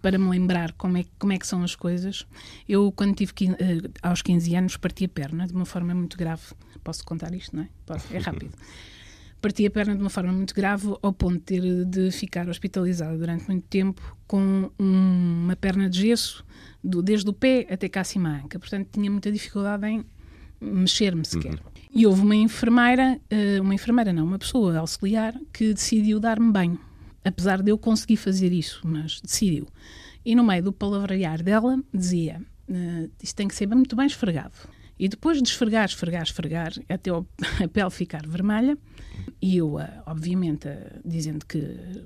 para 0.02 0.18
me 0.18 0.30
lembrar 0.30 0.74
como 0.74 0.98
é, 0.98 1.06
como 1.18 1.34
é 1.34 1.38
que 1.38 1.48
são 1.48 1.64
as 1.64 1.76
coisas. 1.76 2.26
Eu, 2.68 2.92
quando 2.92 3.16
tive 3.16 3.32
uh, 3.32 3.92
aos 4.02 4.22
15 4.22 4.56
anos, 4.56 4.78
parti 4.78 5.06
a 5.06 5.10
perna 5.10 5.48
de 5.48 5.54
uma 5.54 5.66
forma 5.66 5.94
muito 5.94 6.18
grave. 6.18 6.44
Posso 6.84 7.04
contar 7.04 7.34
isto, 7.34 7.56
não 7.56 7.64
é? 7.64 7.70
Posso, 7.86 8.14
é 8.14 8.20
rápido. 8.20 8.54
parti 9.42 9.66
a 9.66 9.72
perna 9.72 9.96
de 9.96 10.02
uma 10.02 10.10
forma 10.10 10.32
muito 10.32 10.54
grave, 10.54 10.88
ao 11.02 11.14
ponto 11.14 11.38
de 11.38 11.42
ter 11.42 11.86
de 11.86 12.12
ficar 12.12 12.48
hospitalizada 12.50 13.18
durante 13.18 13.48
muito 13.48 13.66
tempo 13.68 14.18
com 14.26 14.70
um, 14.80 15.44
uma 15.44 15.56
perna 15.56 15.90
de 15.90 16.02
gesso, 16.02 16.46
do, 16.84 17.02
desde 17.02 17.30
o 17.30 17.34
pé 17.34 17.68
até 17.70 17.90
cá 17.90 18.02
acima 18.02 18.30
a 18.30 18.38
anca. 18.44 18.60
Portanto, 18.60 18.90
tinha 18.92 19.10
muita 19.10 19.32
dificuldade 19.32 19.86
em 19.88 20.06
mexer-me 20.60 21.26
sequer. 21.26 21.54
Uhum. 21.54 21.78
E 21.92 22.06
houve 22.06 22.22
uma 22.22 22.36
enfermeira, 22.36 23.20
uh, 23.32 23.62
uma 23.62 23.74
enfermeira 23.74 24.14
não, 24.14 24.26
uma 24.26 24.40
pessoa 24.40 24.78
auxiliar, 24.78 25.34
que 25.52 25.74
decidiu 25.74 26.20
dar-me 26.20 26.52
banho 26.52 26.87
apesar 27.28 27.62
de 27.62 27.72
eu 27.72 27.78
conseguir 27.78 28.18
fazer 28.18 28.52
isso, 28.52 28.82
mas 28.86 29.20
decidiu. 29.22 29.68
E 30.26 30.36
no 30.36 30.44
meio 30.44 30.64
do 30.64 30.74
palavrear 30.74 31.44
dela 31.44 31.82
dizia: 31.94 32.42
uh, 32.70 33.12
isto 33.22 33.36
tem 33.36 33.48
que 33.48 33.56
ser 33.56 33.68
muito 33.68 33.96
bem 33.96 34.06
esfregado. 34.06 34.56
E 35.00 35.08
depois 35.08 35.42
de 35.42 35.48
esfregar, 35.48 35.86
esfregar, 35.86 36.24
esfregar, 36.24 36.74
até 36.90 37.12
a 37.64 37.68
pele 37.68 37.90
ficar 37.90 38.26
vermelha, 38.26 38.78
e 39.42 39.58
eu, 39.58 39.76
uh, 39.76 39.88
obviamente, 40.06 40.68
uh, 40.68 41.02
dizendo 41.06 41.46
que 41.46 41.58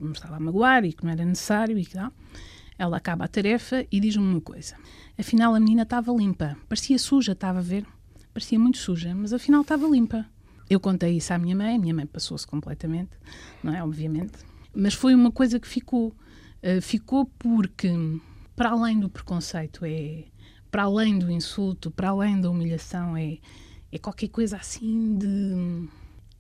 me 0.02 0.12
estava 0.12 0.38
a 0.38 0.40
magoar 0.40 0.84
e 0.84 0.92
que 0.92 1.04
não 1.04 1.12
era 1.12 1.24
necessário 1.24 1.78
e 1.78 1.86
que 1.86 1.94
tal, 1.94 2.12
ela 2.78 2.98
acaba 2.98 3.26
a 3.26 3.28
tarefa 3.28 3.86
e 3.92 4.00
diz-me 4.00 4.24
uma 4.24 4.42
coisa. 4.42 4.76
Afinal, 5.18 5.54
a 5.54 5.60
menina 5.60 5.84
estava 5.84 6.12
limpa. 6.12 6.58
Parecia 6.68 6.98
suja, 6.98 7.34
estava 7.34 7.60
a 7.60 7.62
ver? 7.62 7.86
Parecia 8.34 8.58
muito 8.58 8.78
suja, 8.78 9.14
mas 9.14 9.34
afinal 9.34 9.62
estava 9.62 9.88
limpa. 9.88 10.26
Eu 10.70 10.80
contei 10.80 11.18
isso 11.18 11.34
à 11.34 11.38
minha 11.38 11.56
mãe, 11.56 11.76
a 11.76 11.80
minha 11.80 11.94
mãe 11.94 12.06
passou-se 12.06 12.48
completamente, 12.48 13.12
não 13.64 13.76
é? 13.76 13.84
Obviamente. 13.84 14.51
Mas 14.74 14.94
foi 14.94 15.14
uma 15.14 15.32
coisa 15.32 15.60
que 15.60 15.68
ficou. 15.68 16.16
Uh, 16.64 16.82
ficou 16.82 17.26
porque, 17.40 17.90
para 18.56 18.70
além 18.70 19.00
do 19.00 19.10
preconceito, 19.10 19.84
é 19.84 20.26
para 20.72 20.84
além 20.84 21.20
do 21.20 21.30
insulto, 21.30 21.92
para 21.92 22.10
além 22.10 22.40
da 22.40 22.50
humilhação, 22.50 23.18
é, 23.18 23.38
é 23.92 23.98
qualquer 24.00 24.30
coisa 24.30 24.56
assim 24.56 25.18
de. 25.18 25.90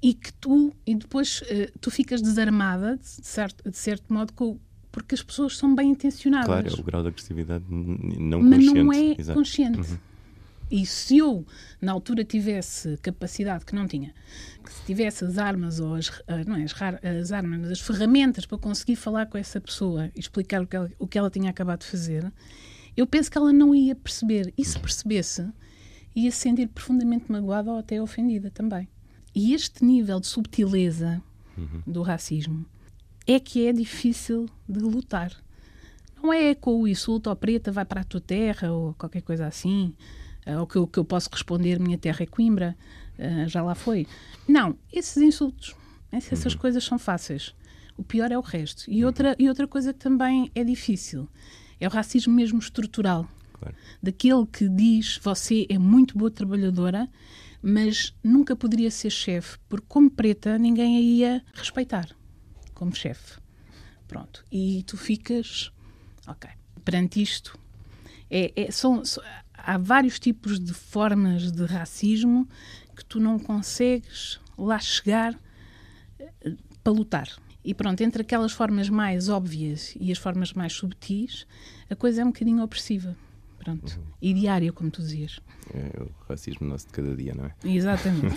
E 0.01 0.15
que 0.15 0.33
tu, 0.33 0.73
e 0.85 0.95
depois 0.95 1.41
uh, 1.41 1.79
tu 1.79 1.91
ficas 1.91 2.21
desarmada, 2.21 2.97
de 2.97 3.05
certo, 3.05 3.69
de 3.69 3.77
certo 3.77 4.11
modo, 4.11 4.33
com, 4.33 4.57
porque 4.91 5.13
as 5.13 5.21
pessoas 5.21 5.57
são 5.57 5.75
bem 5.75 5.91
intencionadas. 5.91 6.47
Claro, 6.47 6.67
é 6.67 6.73
o 6.79 6.83
grau 6.83 7.01
de 7.03 7.09
agressividade 7.09 7.65
não 7.69 8.41
Mas 8.41 8.65
consciente. 8.65 8.73
Mas 8.73 8.85
não 8.85 8.93
é 8.93 9.15
Exato. 9.19 9.39
consciente. 9.39 9.79
Uhum. 9.79 9.97
E 10.71 10.85
se 10.85 11.17
eu, 11.17 11.45
na 11.81 11.91
altura, 11.91 12.23
tivesse 12.23 12.97
capacidade 13.01 13.65
que 13.65 13.75
não 13.75 13.85
tinha, 13.85 14.13
que 14.63 14.71
se 14.71 14.85
tivesse 14.85 15.25
as 15.25 15.37
armas, 15.37 15.81
ou 15.81 15.95
as, 15.95 16.09
ah, 16.25 16.45
não 16.47 16.55
é, 16.55 16.63
as, 16.63 16.73
as 17.03 17.31
armas, 17.33 17.59
mas 17.59 17.71
as 17.71 17.81
ferramentas 17.81 18.45
para 18.45 18.57
conseguir 18.57 18.95
falar 18.95 19.25
com 19.25 19.37
essa 19.37 19.59
pessoa 19.59 20.09
e 20.15 20.19
explicar 20.21 20.61
o 20.61 20.67
que, 20.67 20.77
ela, 20.77 20.89
o 20.97 21.05
que 21.05 21.17
ela 21.17 21.29
tinha 21.29 21.49
acabado 21.49 21.81
de 21.81 21.87
fazer, 21.87 22.31
eu 22.95 23.05
penso 23.05 23.29
que 23.29 23.37
ela 23.37 23.51
não 23.51 23.75
ia 23.75 23.93
perceber. 23.93 24.53
E 24.57 24.63
se 24.63 24.79
percebesse, 24.79 25.45
ia 26.15 26.31
se 26.31 26.37
sentir 26.37 26.69
profundamente 26.69 27.29
magoada 27.29 27.69
ou 27.69 27.77
até 27.77 28.01
ofendida 28.01 28.49
também. 28.49 28.87
E 29.35 29.53
este 29.53 29.83
nível 29.83 30.21
de 30.21 30.27
subtileza 30.27 31.21
uhum. 31.57 31.81
do 31.85 32.01
racismo 32.01 32.65
é 33.27 33.41
que 33.41 33.67
é 33.67 33.73
difícil 33.73 34.47
de 34.69 34.79
lutar. 34.79 35.35
Não 36.23 36.31
é 36.31 36.55
com 36.55 36.81
o 36.81 36.87
insulto 36.87 37.29
ao 37.29 37.35
preta 37.35 37.73
vai 37.73 37.83
para 37.83 38.01
a 38.01 38.05
tua 38.05 38.21
terra 38.21 38.71
ou 38.71 38.93
qualquer 38.93 39.21
coisa 39.21 39.47
assim 39.47 39.93
Uh, 40.45 40.62
o, 40.62 40.67
que 40.67 40.75
eu, 40.75 40.88
que 40.88 41.00
eu 41.00 41.05
posso 41.05 41.29
responder, 41.31 41.79
minha 41.79 41.98
terra 41.98 42.24
é 42.24 42.25
Coimbra, 42.25 42.75
uh, 43.19 43.48
já 43.48 43.62
lá 43.62 43.75
foi. 43.75 44.07
Não, 44.48 44.77
esses 44.91 45.17
insultos, 45.17 45.75
essas 46.12 46.53
uhum. 46.53 46.60
coisas 46.60 46.83
são 46.83 46.98
fáceis. 46.98 47.55
O 47.98 48.03
pior 48.03 48.31
é 48.31 48.38
o 48.38 48.41
resto. 48.41 48.89
E, 48.89 49.01
uhum. 49.01 49.07
outra, 49.07 49.36
e 49.38 49.48
outra 49.48 49.67
coisa 49.67 49.93
que 49.93 50.00
também 50.00 50.51
é 50.55 50.63
difícil 50.63 51.27
é 51.79 51.88
o 51.88 51.91
racismo 51.91 52.33
mesmo 52.33 52.60
estrutural. 52.60 53.27
Claro. 53.53 53.75
Daquele 54.01 54.45
que 54.45 54.67
diz 54.69 55.19
você 55.21 55.65
é 55.69 55.77
muito 55.77 56.17
boa 56.17 56.31
trabalhadora, 56.31 57.10
mas 57.62 58.13
nunca 58.24 58.55
poderia 58.55 58.89
ser 58.89 59.10
chefe, 59.10 59.57
porque 59.69 59.86
como 59.88 60.10
preta 60.10 60.57
ninguém 60.57 60.98
a 60.98 61.00
ia 61.00 61.45
respeitar 61.53 62.10
como 62.74 62.95
chefe. 62.95 63.39
Pronto. 64.07 64.43
E 64.51 64.83
tu 64.88 64.98
ficas, 64.98 65.71
ok, 66.27 66.50
perante 66.83 67.21
isto, 67.21 67.57
é, 68.29 68.51
é, 68.55 68.71
são, 68.71 69.05
são, 69.05 69.24
há 69.65 69.77
vários 69.77 70.20
tipos 70.20 70.60
de 70.60 70.74
formas 70.74 71.51
de 71.51 71.65
racismo 71.65 72.48
que 72.96 73.06
tu 73.06 73.20
não 73.20 73.39
consegues 73.39 74.39
lá 74.58 74.80
chegar 74.80 75.34
uh, 75.34 76.58
para 76.84 76.94
lutar. 76.94 77.27
E 77.63 77.74
pronto, 77.74 78.01
entre 78.01 78.24
aquelas 78.24 78.51
formas 78.51 78.89
mais 78.89 79.30
óbvias 79.30 79.96
e 80.00 80.12
as 80.12 80.18
formas 80.18 80.53
mais 80.53 80.74
subtis, 80.74 81.46
a 81.89 81.96
coisa 81.96 82.22
é 82.22 82.25
um 82.25 82.27
bocadinho 82.30 82.63
opressiva. 82.63 83.15
Pronto. 83.60 83.96
Uhum. 83.96 84.03
E 84.20 84.34
diária, 84.34 84.74
como 84.74 84.89
tu 84.89 85.01
dizias. 85.01 85.39
É 85.72 86.01
o 86.01 86.10
racismo 86.27 86.68
nosso 86.68 86.88
de 86.88 86.94
cada 86.94 87.15
dia, 87.15 87.36
não 87.36 87.46
é? 87.46 87.53
Exatamente. 87.63 88.36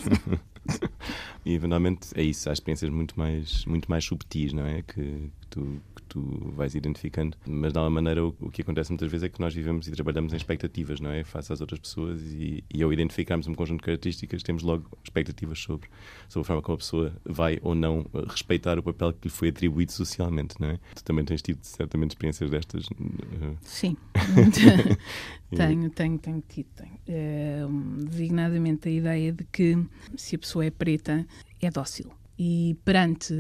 e 1.46 1.54
eventualmente 1.54 2.08
é 2.14 2.22
isso, 2.22 2.50
há 2.50 2.52
experiências 2.52 2.90
muito 2.90 3.18
mais, 3.18 3.64
muito 3.64 3.90
mais 3.90 4.04
subtis, 4.04 4.52
não 4.52 4.66
é? 4.66 4.82
Que, 4.82 5.30
que 5.40 5.46
tu, 5.48 5.80
tu 6.14 6.52
vais 6.54 6.74
identificando. 6.76 7.36
Mas, 7.44 7.72
de 7.72 7.78
alguma 7.78 8.00
maneira, 8.00 8.24
o, 8.24 8.34
o, 8.40 8.50
que 8.50 8.62
acontece 8.62 8.90
muitas 8.90 9.10
vezes 9.10 9.24
é 9.24 9.28
que 9.28 9.40
nós 9.40 9.52
vivemos 9.52 9.88
e 9.88 9.90
trabalhamos 9.90 10.32
em 10.32 10.36
expectativas, 10.36 11.00
não 11.00 11.10
é? 11.10 11.24
Face 11.24 11.52
às 11.52 11.60
outras 11.60 11.80
pessoas 11.80 12.22
e, 12.22 12.62
e 12.72 12.82
ao 12.82 12.92
identificarmos 12.92 13.48
um 13.48 13.54
conjunto 13.54 13.80
de 13.80 13.86
características, 13.86 14.42
temos 14.44 14.62
logo 14.62 14.86
expectativas 15.02 15.58
sobre, 15.58 15.88
sobre 16.28 16.44
a 16.44 16.46
forma 16.46 16.62
como 16.62 16.74
a 16.76 16.78
pessoa 16.78 17.12
vai 17.24 17.58
ou 17.62 17.74
não 17.74 18.06
respeitar 18.28 18.78
o 18.78 18.82
papel 18.82 19.12
que 19.12 19.26
lhe 19.26 19.34
foi 19.34 19.48
atribuído 19.48 19.90
socialmente, 19.90 20.54
não 20.60 20.68
é? 20.68 20.78
Tu 20.94 21.02
também 21.02 21.24
tens 21.24 21.42
tido, 21.42 21.58
certamente, 21.62 22.12
experiências 22.12 22.48
destas? 22.48 22.86
Eh, 22.86 23.56
Sim. 23.62 23.96
tenho, 25.50 25.90
tenho, 25.90 26.18
tenho 26.18 26.44
tido. 26.48 26.68
Tenho. 26.76 26.98
É, 27.08 27.62
designadamente 28.08 28.88
a 28.88 28.92
ideia 28.92 29.32
de 29.32 29.44
que 29.44 29.76
se 30.16 30.36
a 30.36 30.38
pessoa 30.38 30.64
é 30.64 30.70
preta, 30.70 31.26
é 31.60 31.70
dócil. 31.70 32.10
E 32.38 32.76
perante 32.84 33.32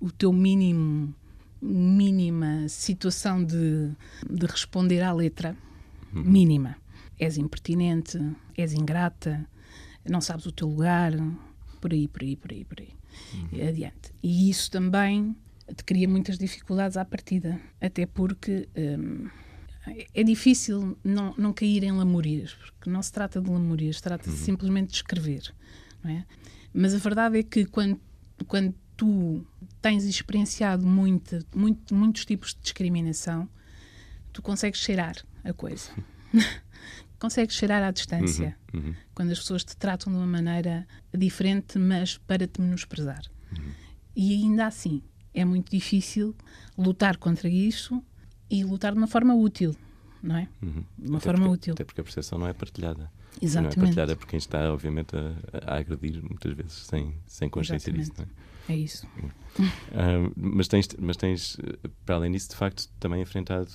o 0.00 0.10
teu 0.10 0.32
mínimo 0.32 1.14
mínima 1.60 2.68
situação 2.68 3.44
de, 3.44 3.90
de 4.28 4.46
responder 4.46 5.02
à 5.02 5.12
letra, 5.12 5.56
uhum. 6.12 6.22
mínima. 6.22 6.76
És 7.18 7.36
impertinente, 7.36 8.18
és 8.56 8.72
ingrata, 8.72 9.46
não 10.08 10.20
sabes 10.20 10.46
o 10.46 10.52
teu 10.52 10.68
lugar, 10.68 11.12
por 11.80 11.92
aí, 11.92 12.08
por 12.08 12.22
aí, 12.22 12.36
por 12.36 12.50
aí, 12.50 12.64
por 12.64 12.80
aí. 12.80 12.94
Uhum. 13.34 13.68
Adiante. 13.68 14.12
E 14.22 14.48
isso 14.48 14.70
também 14.70 15.36
te 15.74 15.84
cria 15.84 16.08
muitas 16.08 16.38
dificuldades 16.38 16.96
à 16.96 17.04
partida, 17.04 17.60
até 17.80 18.06
porque 18.06 18.68
hum, 18.76 19.28
é 20.14 20.22
difícil 20.22 20.96
não, 21.02 21.34
não 21.36 21.52
cair 21.52 21.84
em 21.84 21.92
lamúrias, 21.92 22.54
porque 22.54 22.90
não 22.90 23.02
se 23.02 23.12
trata 23.12 23.40
de 23.40 23.50
lamúrias, 23.50 24.00
trata-se 24.00 24.30
uhum. 24.30 24.36
simplesmente 24.36 24.90
de 24.90 24.96
escrever. 24.96 25.54
É? 26.04 26.24
Mas 26.72 26.94
a 26.94 26.98
verdade 26.98 27.38
é 27.38 27.42
que 27.42 27.66
quando, 27.66 28.00
quando 28.46 28.74
tu 29.00 29.46
tens 29.80 30.04
experienciado 30.04 30.86
muito, 30.86 31.38
muito, 31.56 31.94
muitos 31.94 32.26
tipos 32.26 32.52
de 32.52 32.60
discriminação, 32.60 33.48
tu 34.30 34.42
consegues 34.42 34.78
cheirar 34.78 35.16
a 35.42 35.54
coisa. 35.54 35.90
consegues 37.18 37.56
cheirar 37.56 37.82
à 37.82 37.90
distância. 37.90 38.54
Uhum, 38.74 38.80
uhum. 38.80 38.94
Quando 39.14 39.30
as 39.30 39.38
pessoas 39.38 39.64
te 39.64 39.74
tratam 39.74 40.12
de 40.12 40.18
uma 40.18 40.26
maneira 40.26 40.86
diferente, 41.16 41.78
mas 41.78 42.18
para 42.18 42.46
te 42.46 42.60
menosprezar. 42.60 43.22
Uhum. 43.56 43.72
E 44.14 44.34
ainda 44.34 44.66
assim, 44.66 45.02
é 45.32 45.46
muito 45.46 45.70
difícil 45.70 46.36
lutar 46.76 47.16
contra 47.16 47.48
isso 47.48 48.04
e 48.50 48.62
lutar 48.64 48.92
de 48.92 48.98
uma 48.98 49.06
forma 49.06 49.34
útil, 49.34 49.74
não 50.22 50.36
é? 50.36 50.48
Uhum. 50.60 50.84
De 50.98 51.08
uma 51.08 51.16
até 51.16 51.24
forma 51.24 51.46
porque, 51.46 51.54
útil. 51.54 51.72
Até 51.72 51.84
porque 51.84 52.02
a 52.02 52.04
percepção 52.04 52.38
não 52.38 52.48
é 52.48 52.52
partilhada. 52.52 53.10
Exatamente. 53.40 53.78
Não 53.78 53.82
é 53.82 53.86
partilhada 53.86 54.14
por 54.14 54.26
quem 54.26 54.36
está, 54.36 54.70
obviamente, 54.70 55.16
a, 55.16 55.72
a 55.72 55.78
agredir 55.78 56.22
muitas 56.22 56.52
vezes 56.52 56.74
sem, 56.84 57.14
sem 57.24 57.48
consciência 57.48 57.88
Exatamente. 57.88 58.10
disso. 58.10 58.28
Não 58.28 58.46
é? 58.46 58.49
É 58.70 58.76
isso. 58.76 59.04
Uh, 59.58 60.32
mas, 60.36 60.68
tens, 60.68 60.88
mas 60.96 61.16
tens, 61.16 61.56
para 62.06 62.14
além 62.14 62.30
disso, 62.30 62.50
de 62.50 62.54
facto, 62.54 62.88
também 63.00 63.20
enfrentado 63.20 63.68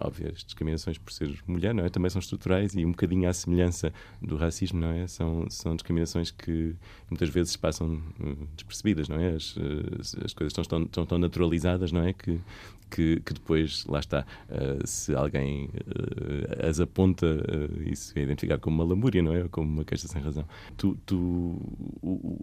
óbvias 0.00 0.42
discriminações 0.44 0.98
por 0.98 1.12
ser 1.12 1.38
mulher, 1.46 1.74
não 1.74 1.84
é? 1.84 1.88
Também 1.88 2.10
são 2.10 2.18
estruturais 2.18 2.74
e 2.74 2.84
um 2.84 2.90
bocadinho 2.90 3.28
à 3.28 3.32
semelhança 3.32 3.92
do 4.20 4.36
racismo, 4.36 4.80
não 4.80 4.90
é? 4.90 5.06
São, 5.06 5.46
são 5.50 5.76
discriminações 5.76 6.30
que 6.30 6.74
muitas 7.10 7.28
vezes 7.28 7.54
passam 7.56 8.02
uh, 8.18 8.48
despercebidas, 8.56 9.08
não 9.08 9.20
é? 9.20 9.34
As, 9.34 9.54
as, 10.00 10.14
as 10.24 10.32
coisas 10.32 10.52
estão, 10.52 10.62
estão, 10.62 10.82
estão 10.82 11.06
tão 11.06 11.18
naturalizadas, 11.18 11.92
não 11.92 12.02
é? 12.02 12.12
Que, 12.12 12.40
que, 12.90 13.20
que 13.20 13.34
depois, 13.34 13.84
lá 13.86 14.00
está, 14.00 14.26
uh, 14.48 14.86
se 14.86 15.14
alguém 15.14 15.66
uh, 15.66 16.68
as 16.68 16.80
aponta, 16.80 17.26
uh, 17.26 17.82
isso 17.88 18.12
é 18.18 18.22
identificado 18.22 18.60
como 18.60 18.76
uma 18.76 18.84
lamúria, 18.84 19.22
não 19.22 19.34
é? 19.34 19.48
Como 19.48 19.68
uma 19.68 19.84
queixa 19.84 20.06
sem 20.06 20.22
razão. 20.22 20.44
Tu, 20.76 20.96
tu 21.04 21.58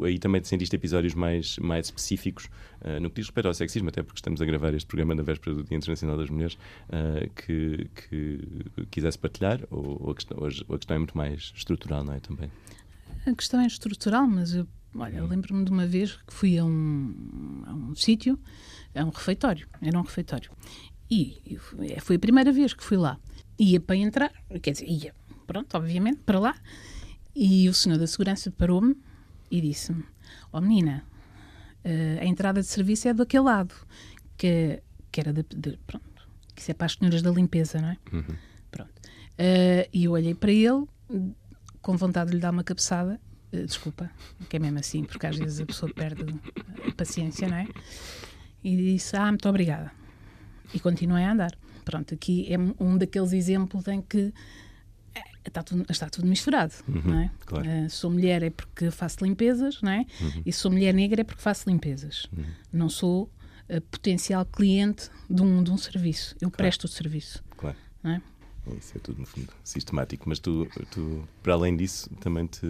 aí 0.04 0.20
também 0.20 0.42
te 0.42 0.48
sentiste 0.48 0.76
episódios 0.76 1.14
mais, 1.14 1.58
mais 1.58 1.88
específicos 1.88 2.50
no 3.00 3.10
que 3.10 3.18
diz 3.18 3.28
respeito 3.28 3.46
ao 3.48 3.54
sexismo, 3.54 3.90
até 3.90 4.02
porque 4.02 4.18
estamos 4.18 4.42
a 4.42 4.46
gravar 4.46 4.74
este 4.74 4.88
programa 4.88 5.14
na 5.14 5.22
véspera 5.22 5.56
do 5.56 5.64
Dia 5.64 5.78
Internacional 5.78 6.18
das 6.18 6.32
Mulheres, 6.32 6.58
que, 7.36 7.88
que 7.94 8.40
quisesse 8.90 9.20
partilhar, 9.20 9.62
ou, 9.70 10.02
ou, 10.02 10.12
a 10.12 10.16
questão, 10.16 10.38
ou 10.40 10.48
a 10.48 10.78
questão 10.78 10.96
é 10.96 10.98
muito 10.98 11.16
mais 11.16 11.54
estrutural, 11.56 12.04
não 12.04 12.14
é? 12.14 12.20
Também. 12.20 12.50
A 13.26 13.36
questão 13.36 13.62
é 13.62 13.68
estrutural, 13.68 14.26
mas 14.26 14.56
eu, 14.56 14.68
olha, 14.96 15.18
eu 15.18 15.28
lembro-me 15.28 15.64
de 15.64 15.72
uma 15.72 15.86
vez 15.86 16.14
que 16.14 16.34
fui 16.34 16.58
a 16.58 16.66
um, 16.66 17.64
a 17.68 17.74
um 17.74 17.96
sítio 17.96 18.40
é 18.94 19.04
um 19.04 19.10
refeitório, 19.10 19.68
era 19.82 19.98
um 19.98 20.04
refeitório. 20.04 20.52
E 21.10 21.58
foi 22.00 22.16
a 22.16 22.20
primeira 22.20 22.52
vez 22.52 22.74
que 22.74 22.84
fui 22.84 22.98
lá. 22.98 23.20
Ia 23.60 23.80
para 23.82 23.98
entrar, 23.98 24.32
quer 24.62 24.72
dizer, 24.72 24.88
ia, 24.88 25.14
pronto, 25.46 25.76
obviamente, 25.76 26.22
para 26.26 26.40
lá. 26.40 26.56
E 27.36 27.68
o 27.68 27.74
senhor 27.74 27.98
da 27.98 28.08
segurança 28.08 28.50
parou-me 28.52 28.96
e 29.50 29.60
disse-me: 29.62 30.04
Ó 30.54 30.58
oh, 30.58 30.62
menina, 30.62 31.06
eh, 31.84 32.20
a 32.22 32.26
entrada 32.26 32.62
de 32.62 32.68
serviço 32.68 33.08
é 33.08 33.14
do 33.14 33.24
aquele 33.24 33.44
lado, 33.44 33.74
que, 34.38 34.82
que 35.12 35.20
era 35.20 35.34
de, 35.34 35.44
de, 35.44 35.78
Pronto, 35.86 36.28
que 36.56 36.62
isso 36.62 36.72
é 36.72 36.74
para 36.74 36.86
as 36.86 36.94
senhoras 36.94 37.22
da 37.22 37.32
limpeza, 37.32 37.82
não 37.82 37.90
é? 37.90 37.98
Uhum. 38.12 38.36
Pronto. 38.70 38.92
Uh, 39.32 39.90
e 39.92 40.06
eu 40.06 40.12
olhei 40.12 40.36
para 40.36 40.52
ele, 40.52 40.86
com 41.82 41.98
vontade 41.98 42.30
de 42.30 42.36
lhe 42.38 42.42
dar 42.42 42.52
uma 42.52 42.64
cabeçada. 42.64 43.20
Uh, 43.52 43.66
desculpa, 43.66 44.10
que 44.50 44.56
é 44.56 44.60
mesmo 44.60 44.80
assim, 44.80 45.04
porque 45.04 45.26
às 45.26 45.38
vezes 45.38 45.60
a 45.60 45.66
pessoa 45.66 45.92
perde 45.94 46.24
a 46.88 46.92
paciência, 46.94 47.48
não 47.48 47.58
é? 47.58 47.68
E 48.64 48.76
disse: 48.76 49.16
Ah, 49.16 49.28
muito 49.28 49.48
obrigada. 49.48 49.92
E 50.74 50.80
continuei 50.80 51.24
a 51.24 51.32
andar. 51.32 51.58
Pronto, 51.84 52.14
aqui 52.14 52.52
é 52.54 52.58
um 52.82 52.98
daqueles 52.98 53.34
exemplos 53.34 53.88
em 53.88 54.02
que 54.02 54.34
eh, 55.16 55.24
está 55.46 55.64
tudo, 55.64 55.86
está 55.90 56.10
tudo 56.10 56.28
misturado, 56.28 56.74
uhum, 56.88 57.02
não 57.04 57.20
é? 57.20 57.32
Claro. 57.46 57.68
Uh, 57.68 57.90
sou 57.90 58.12
mulher 58.12 58.44
é 58.44 58.50
porque 58.50 58.92
faço 58.92 59.24
limpezas, 59.24 59.82
não 59.82 59.92
é? 59.92 60.06
Uhum. 60.22 60.44
E 60.46 60.54
sou 60.54 60.72
mulher 60.72 60.94
negra 60.94 61.22
é 61.22 61.24
porque 61.24 61.42
faço 61.42 61.70
limpezas. 61.70 62.28
Uhum. 62.38 62.46
Não 62.72 62.90
sou 62.90 63.24
uh, 63.70 63.82
potencial 63.90 64.46
cliente 64.46 65.10
de 65.30 65.42
um, 65.42 65.64
de 65.64 65.72
um 65.72 65.78
serviço. 65.78 66.36
Eu 66.40 66.50
claro. 66.50 66.58
presto 66.58 66.84
o 66.86 66.88
serviço. 66.88 67.44
Claro. 67.58 67.78
Não 68.04 68.12
é? 68.12 68.22
Isso 68.78 68.96
é 68.96 69.00
tudo, 69.00 69.20
no 69.20 69.26
fundo, 69.26 69.52
sistemático. 69.64 70.30
Mas 70.30 70.38
tu, 70.40 70.68
tu 70.92 71.28
para 71.42 71.54
além 71.54 71.76
disso, 71.76 72.10
também 72.20 72.46
te 72.46 72.68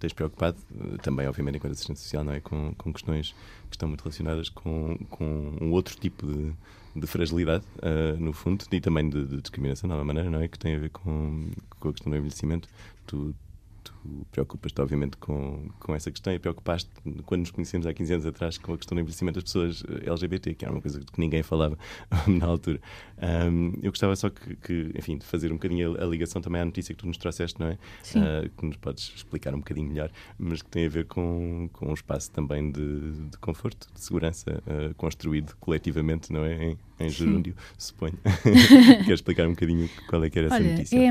tens 0.00 0.12
preocupado, 0.14 0.56
também, 1.02 1.28
obviamente, 1.28 1.56
enquanto 1.56 1.72
assistente 1.72 2.00
social, 2.00 2.24
não 2.24 2.32
é? 2.32 2.40
Com, 2.40 2.74
com 2.74 2.92
questões 2.92 3.34
que 3.68 3.76
estão 3.76 3.86
muito 3.86 4.00
relacionadas 4.02 4.48
com, 4.48 4.98
com 5.10 5.56
um 5.60 5.70
outro 5.70 5.94
tipo 5.94 6.26
de, 6.26 6.52
de 6.96 7.06
fragilidade, 7.06 7.64
uh, 7.76 8.18
no 8.18 8.32
fundo, 8.32 8.64
e 8.72 8.80
também 8.80 9.08
de, 9.08 9.26
de, 9.26 9.36
discriminação, 9.42 9.86
de 9.86 9.92
alguma 9.92 10.12
maneira, 10.12 10.30
não 10.30 10.40
é? 10.40 10.48
Que 10.48 10.58
tem 10.58 10.74
a 10.74 10.78
ver 10.78 10.90
com, 10.90 11.50
com 11.78 11.90
a 11.90 11.92
questão 11.92 12.10
do 12.10 12.16
envelhecimento. 12.16 12.66
Tu, 13.06 13.34
tu 13.82 14.26
preocupas-te, 14.30 14.80
obviamente, 14.80 15.16
com, 15.16 15.68
com 15.78 15.94
essa 15.94 16.10
questão 16.10 16.32
e 16.32 16.38
preocupaste, 16.38 16.90
quando 17.26 17.40
nos 17.40 17.50
conhecemos 17.50 17.86
há 17.86 17.92
15 17.92 18.12
anos 18.14 18.26
atrás, 18.26 18.58
com 18.58 18.72
a 18.72 18.76
questão 18.76 18.94
do 18.94 19.00
envelhecimento 19.00 19.34
das 19.36 19.44
pessoas 19.44 19.82
eh, 19.88 20.08
LGBT, 20.08 20.54
que 20.54 20.64
era 20.64 20.72
uma 20.72 20.80
coisa 20.80 21.00
que 21.00 21.20
ninguém 21.20 21.42
falava 21.42 21.78
na 22.26 22.46
altura. 22.46 22.80
Um, 23.20 23.72
eu 23.82 23.90
gostava 23.90 24.14
só 24.16 24.30
que, 24.30 24.56
que, 24.56 24.92
enfim, 24.96 25.18
de 25.18 25.24
fazer 25.26 25.50
um 25.50 25.56
bocadinho 25.56 25.96
a, 25.96 26.04
a, 26.04 26.06
ligação 26.06 26.40
também 26.40 26.60
à 26.60 26.64
notícia 26.64 26.94
que 26.94 27.00
tu 27.00 27.06
nos 27.06 27.16
trouxeste, 27.16 27.58
não 27.60 27.68
é? 27.68 27.78
Sim. 28.02 28.20
Uh, 28.20 28.50
que 28.56 28.66
nos 28.66 28.76
podes 28.76 29.12
explicar 29.16 29.54
um 29.54 29.58
bocadinho 29.58 29.88
melhor, 29.88 30.10
mas 30.38 30.62
que 30.62 30.70
tem 30.70 30.86
a 30.86 30.88
ver 30.88 31.06
com, 31.06 31.68
com 31.72 31.90
um 31.90 31.94
espaço 31.94 32.30
também 32.30 32.70
de, 32.70 33.28
de 33.30 33.38
conforto, 33.38 33.88
de 33.92 34.00
segurança, 34.00 34.62
uh, 34.66 34.94
construído 34.94 35.54
coletivamente, 35.60 36.32
não 36.32 36.44
é? 36.44 36.64
Em, 36.64 36.78
em 37.00 37.08
gerúndio, 37.08 37.54
suponho. 37.78 38.18
Quer 39.06 39.12
explicar 39.12 39.46
um 39.46 39.50
bocadinho 39.50 39.88
qual 40.08 40.22
é 40.24 40.30
que 40.30 40.38
era 40.38 40.48
essa 40.48 40.56
Olha, 40.56 40.72
notícia? 40.72 40.96
É, 40.98 41.08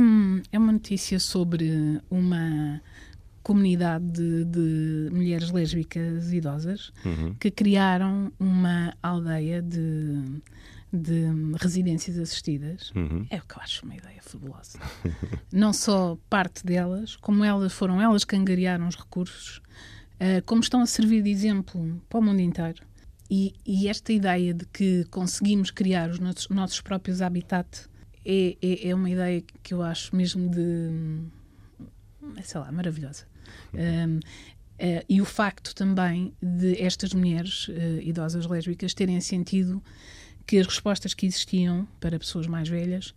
é 0.52 0.60
uma 0.60 0.71
notícia 0.71 1.19
sobre 1.19 1.99
uma 2.10 2.82
comunidade 3.41 4.06
de, 4.12 4.45
de 4.45 5.10
mulheres 5.12 5.52
lésbicas 5.52 6.32
idosas 6.32 6.91
uhum. 7.04 7.34
que 7.39 7.49
criaram 7.49 8.32
uma 8.39 8.93
aldeia 9.02 9.62
de 9.62 10.41
de 10.91 11.25
residências 11.60 12.17
assistidas, 12.17 12.91
uhum. 12.95 13.25
é 13.30 13.38
o 13.38 13.41
que 13.41 13.56
eu 13.56 13.62
acho 13.62 13.86
uma 13.86 13.95
ideia 13.95 14.19
fabulosa. 14.21 14.80
Não 15.54 15.71
só 15.71 16.17
parte 16.30 16.65
delas, 16.65 17.15
como 17.15 17.43
elas 17.43 17.71
foram 17.71 18.02
elas 18.02 18.25
que 18.25 18.36
angariaram 18.36 18.88
os 18.88 18.95
recursos, 18.95 19.58
uh, 20.15 20.43
como 20.45 20.62
estão 20.62 20.82
a 20.82 20.88
servir 20.88 21.21
de 21.21 21.30
exemplo 21.30 22.02
para 22.10 22.19
o 22.19 22.23
mundo 22.23 22.41
inteiro. 22.41 22.82
E, 23.30 23.54
e 23.65 23.88
esta 23.88 24.12
ideia 24.12 24.54
de 24.54 24.65
que 24.65 25.06
conseguimos 25.06 25.70
criar 25.70 26.10
os 26.10 26.20
nossos, 26.20 26.50
nossos 26.50 26.82
próprios 26.82 27.22
habitats 27.22 27.88
é, 28.26 28.58
é, 28.62 28.89
é, 28.89 28.96
uma 28.96 29.10
ideia 29.10 29.44
que 29.62 29.74
eu 29.74 29.82
acho 29.82 30.15
mesmo 30.15 30.50
de. 30.50 31.22
sei 32.44 32.60
lá, 32.60 32.72
maravilhosa. 32.72 33.26
Um, 33.74 34.18
uh, 34.18 34.20
eh, 34.78 35.06
e 35.10 35.22
o 35.22 35.26
facto 35.26 35.76
também 35.76 36.34
de 36.42 36.82
estas 36.82 37.13
mulheres 37.13 37.68
uh, 37.68 38.02
idosas 38.02 38.46
lésbicas 38.46 38.94
terem 38.94 39.20
sentido 39.20 39.84
que 40.46 40.58
as 40.58 40.65
respostas 40.65 41.13
que 41.13 41.26
existiam 41.26 41.88
para 42.00 42.18
pessoas 42.18 42.48
mais 42.48 42.68
velhas 42.68 43.13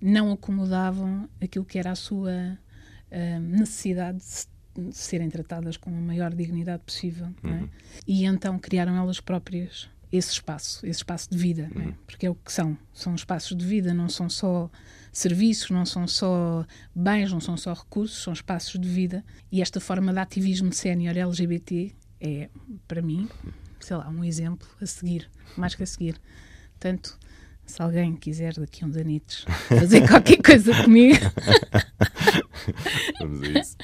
não 0.00 0.32
acomodavam 0.32 1.28
aquilo 1.40 1.64
que 1.64 1.78
era 1.78 1.92
a 1.92 1.94
sua 1.94 2.58
uh, 3.10 3.40
necessidade 3.40 4.18
de, 4.18 4.24
de, 4.24 4.53
serem 4.92 5.28
tratadas 5.28 5.76
com 5.76 5.90
a 5.90 6.00
maior 6.00 6.32
dignidade 6.34 6.82
possível. 6.84 7.28
É? 7.42 7.46
Uhum. 7.46 7.64
É? 7.64 7.68
E 8.06 8.24
então 8.24 8.58
criaram 8.58 8.96
elas 8.96 9.20
próprias 9.20 9.88
esse 10.16 10.30
espaço, 10.30 10.86
esse 10.86 10.98
espaço 10.98 11.28
de 11.28 11.36
vida, 11.36 11.68
é? 11.74 11.78
uhum. 11.78 11.88
é? 11.88 11.94
porque 12.06 12.26
é 12.26 12.30
o 12.30 12.34
que 12.34 12.52
são. 12.52 12.78
São 12.92 13.14
espaços 13.14 13.56
de 13.56 13.64
vida, 13.64 13.92
não 13.92 14.08
são 14.08 14.28
só 14.28 14.70
serviços, 15.12 15.70
não 15.70 15.84
são 15.84 16.06
só 16.06 16.64
bens, 16.94 17.32
não 17.32 17.40
são 17.40 17.56
só 17.56 17.72
recursos, 17.72 18.22
são 18.22 18.32
espaços 18.32 18.80
de 18.80 18.88
vida. 18.88 19.24
E 19.50 19.60
esta 19.60 19.80
forma 19.80 20.12
de 20.12 20.18
ativismo 20.18 20.72
sénior 20.72 21.16
LGBT 21.16 21.92
é, 22.20 22.48
para 22.86 23.02
mim, 23.02 23.28
sei 23.80 23.96
lá, 23.96 24.08
um 24.08 24.24
exemplo 24.24 24.68
a 24.80 24.86
seguir, 24.86 25.28
mais 25.56 25.74
que 25.74 25.82
a 25.82 25.86
seguir. 25.86 26.20
Portanto, 26.72 27.18
se 27.66 27.82
alguém 27.82 28.14
quiser 28.14 28.54
daqui 28.54 28.84
a 28.84 28.86
uns 28.86 28.96
anitos 28.96 29.44
fazer 29.68 30.06
qualquer 30.06 30.40
coisa 30.42 30.84
comigo. 30.84 31.18
vamos 33.20 33.42
a 33.42 33.60
isso. 33.60 33.76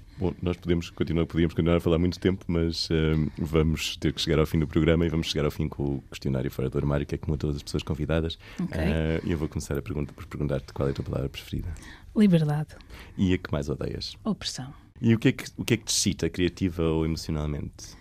Bom, 0.20 0.34
nós 0.42 0.54
podemos 0.58 0.90
continuar, 0.90 1.24
podíamos 1.24 1.54
continuar 1.54 1.78
a 1.78 1.80
falar 1.80 1.98
muito 1.98 2.20
tempo, 2.20 2.44
mas 2.46 2.90
uh, 2.90 3.32
vamos 3.38 3.96
ter 3.96 4.12
que 4.12 4.20
chegar 4.20 4.38
ao 4.38 4.44
fim 4.44 4.58
do 4.58 4.68
programa 4.68 5.06
e 5.06 5.08
vamos 5.08 5.28
chegar 5.28 5.46
ao 5.46 5.50
fim 5.50 5.66
com 5.66 5.94
o 5.94 6.02
questionário 6.10 6.50
fora 6.50 6.68
do 6.68 6.76
armário, 6.76 7.06
que 7.06 7.14
é 7.14 7.18
como 7.18 7.36
a 7.36 7.38
todas 7.38 7.56
as 7.56 7.62
pessoas 7.62 7.82
convidadas. 7.82 8.38
Okay. 8.62 8.82
Uh, 8.82 9.26
e 9.26 9.32
eu 9.32 9.38
vou 9.38 9.48
começar 9.48 9.78
a 9.78 9.80
pergunta 9.80 10.12
por 10.12 10.26
perguntar-te 10.26 10.74
qual 10.74 10.88
é 10.88 10.90
a 10.90 10.94
tua 10.94 11.06
palavra 11.06 11.30
preferida. 11.30 11.72
Liberdade. 12.14 12.76
E 13.16 13.32
a 13.32 13.38
que 13.38 13.50
mais 13.50 13.70
odeias? 13.70 14.14
Opressão. 14.22 14.74
E 15.00 15.14
o 15.14 15.18
que 15.18 15.28
é 15.28 15.32
que, 15.32 15.44
o 15.56 15.64
que, 15.64 15.72
é 15.72 15.76
que 15.78 15.84
te 15.84 15.94
excita, 15.94 16.28
criativa 16.28 16.82
ou 16.82 17.06
emocionalmente? 17.06 17.96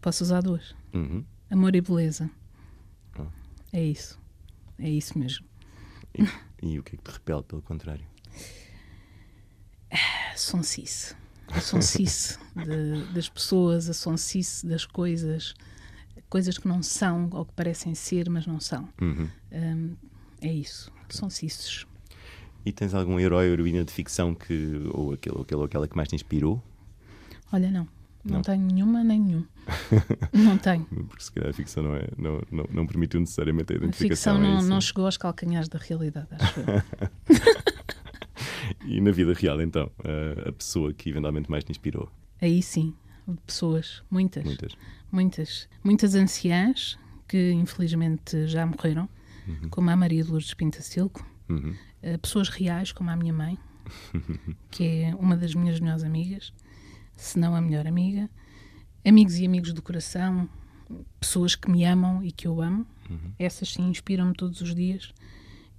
Posso 0.00 0.22
usar 0.22 0.42
duas. 0.42 0.72
Uhum. 0.94 1.24
Amor 1.50 1.74
e 1.74 1.80
beleza. 1.80 2.30
É 3.72 3.82
isso. 3.82 4.20
É 4.78 4.88
isso 4.88 5.18
mesmo. 5.18 5.44
E, 6.14 6.74
e 6.74 6.78
o 6.78 6.84
que 6.84 6.94
é 6.94 6.96
que 6.96 7.02
te 7.02 7.10
repele, 7.10 7.42
pelo 7.42 7.60
contrário? 7.60 8.06
Sonsice. 10.36 11.25
A 11.48 11.60
sonsice 11.60 12.38
de, 12.54 13.12
das 13.12 13.28
pessoas, 13.28 13.88
a 13.88 13.94
sonsice 13.94 14.66
das 14.66 14.84
coisas, 14.84 15.54
coisas 16.28 16.58
que 16.58 16.66
não 16.66 16.82
são 16.82 17.28
ou 17.32 17.44
que 17.44 17.52
parecem 17.52 17.94
ser, 17.94 18.28
mas 18.28 18.46
não 18.46 18.60
são. 18.60 18.88
Uhum. 19.00 19.28
Um, 19.52 19.96
é 20.40 20.52
isso. 20.52 20.90
Okay. 21.04 21.18
Sonsices. 21.18 21.86
E 22.64 22.72
tens 22.72 22.94
algum 22.94 23.18
herói 23.20 23.46
ou 23.46 23.52
heroína 23.52 23.84
de 23.84 23.92
ficção 23.92 24.34
que, 24.34 24.90
ou 24.92 25.12
aquele, 25.12 25.36
ou 25.36 25.42
aquele 25.42 25.58
ou 25.60 25.64
aquela 25.64 25.88
que 25.88 25.96
mais 25.96 26.08
te 26.08 26.16
inspirou? 26.16 26.62
Olha, 27.52 27.70
não. 27.70 27.88
Não, 28.24 28.36
não 28.36 28.42
tenho 28.42 28.60
nenhuma 28.60 29.04
nem 29.04 29.20
nenhum. 29.20 29.44
não 30.34 30.58
tenho. 30.58 30.84
Porque 30.84 31.22
se 31.22 31.30
calhar 31.30 31.50
a 31.50 31.52
ficção 31.52 31.84
não, 31.84 31.94
é, 31.94 32.08
não, 32.18 32.42
não, 32.50 32.66
não 32.72 32.86
permitiu 32.86 33.20
necessariamente 33.20 33.72
a 33.72 33.76
identificação. 33.76 34.34
A 34.34 34.36
ficção 34.36 34.52
não, 34.52 34.66
é 34.66 34.68
não 34.68 34.80
chegou 34.80 35.06
aos 35.06 35.16
calcanhares 35.16 35.68
da 35.68 35.78
realidade, 35.78 36.26
acho 36.32 36.60
E 38.86 39.00
na 39.00 39.10
vida 39.10 39.32
real, 39.32 39.60
então, 39.60 39.90
a 40.46 40.52
pessoa 40.52 40.92
que 40.92 41.10
eventualmente 41.10 41.50
mais 41.50 41.64
te 41.64 41.70
inspirou? 41.70 42.10
Aí 42.40 42.62
sim, 42.62 42.94
pessoas, 43.46 44.02
muitas. 44.10 44.44
Muitas. 44.44 44.76
Muitas, 45.10 45.68
muitas 45.82 46.14
anciãs 46.14 46.98
que 47.28 47.52
infelizmente 47.52 48.46
já 48.46 48.66
morreram, 48.66 49.08
uhum. 49.46 49.68
como 49.68 49.90
a 49.90 49.96
Maria 49.96 50.22
de 50.22 50.30
Lourdes 50.30 50.54
Pintacilco. 50.54 51.26
Uhum. 51.48 51.74
Uh, 52.02 52.18
pessoas 52.18 52.48
reais, 52.48 52.92
como 52.92 53.10
a 53.10 53.16
minha 53.16 53.32
mãe, 53.32 53.58
que 54.70 54.84
é 54.84 55.14
uma 55.14 55.36
das 55.36 55.54
minhas 55.54 55.80
melhores 55.80 56.04
amigas 56.04 56.52
se 57.16 57.38
não 57.38 57.54
a 57.54 57.60
melhor 57.60 57.86
amiga, 57.86 58.28
amigos 59.04 59.36
e 59.38 59.46
amigos 59.46 59.72
do 59.72 59.82
coração, 59.82 60.48
pessoas 61.18 61.56
que 61.56 61.70
me 61.70 61.84
amam 61.84 62.22
e 62.22 62.30
que 62.30 62.46
eu 62.46 62.60
amo. 62.60 62.86
Uhum. 63.08 63.32
Essas 63.38 63.72
sim 63.72 63.88
inspiram-me 63.88 64.34
todos 64.34 64.60
os 64.60 64.74
dias, 64.74 65.12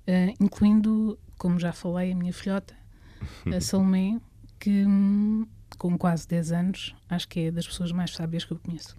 uh, 0.08 0.36
incluindo, 0.40 1.18
como 1.38 1.60
já 1.60 1.72
falei, 1.72 2.12
a 2.12 2.16
minha 2.16 2.34
filhota, 2.34 2.76
a 3.46 3.60
Salomé, 3.62 4.20
que 4.60 4.86
hum, 4.86 5.48
com 5.78 5.98
quase 5.98 6.28
10 6.28 6.52
anos 6.52 6.96
acho 7.10 7.28
que 7.28 7.42
é 7.42 7.52
das 7.52 7.68
pessoas 7.68 7.92
mais 7.92 8.12
sábias 8.14 8.46
que 8.46 8.54
eu 8.54 8.60
conheço. 8.60 8.96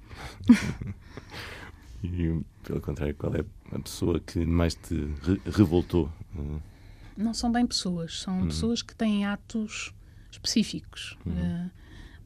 e, 2.02 2.40
pelo 2.62 2.81
contrário, 2.81 3.14
qual 3.14 3.35
é 3.35 3.44
a 3.72 3.78
pessoa 3.78 4.20
que 4.20 4.44
mais 4.44 4.74
te 4.74 4.94
re 5.22 5.40
revoltou? 5.50 6.11
Não 7.16 7.35
são 7.35 7.50
bem 7.50 7.66
pessoas, 7.66 8.20
são 8.20 8.40
uhum. 8.40 8.46
pessoas 8.46 8.83
que 8.83 8.94
têm 8.94 9.24
atos 9.24 9.92
específicos. 10.31 11.16
Uhum. 11.26 11.66
Uh, 11.66 11.70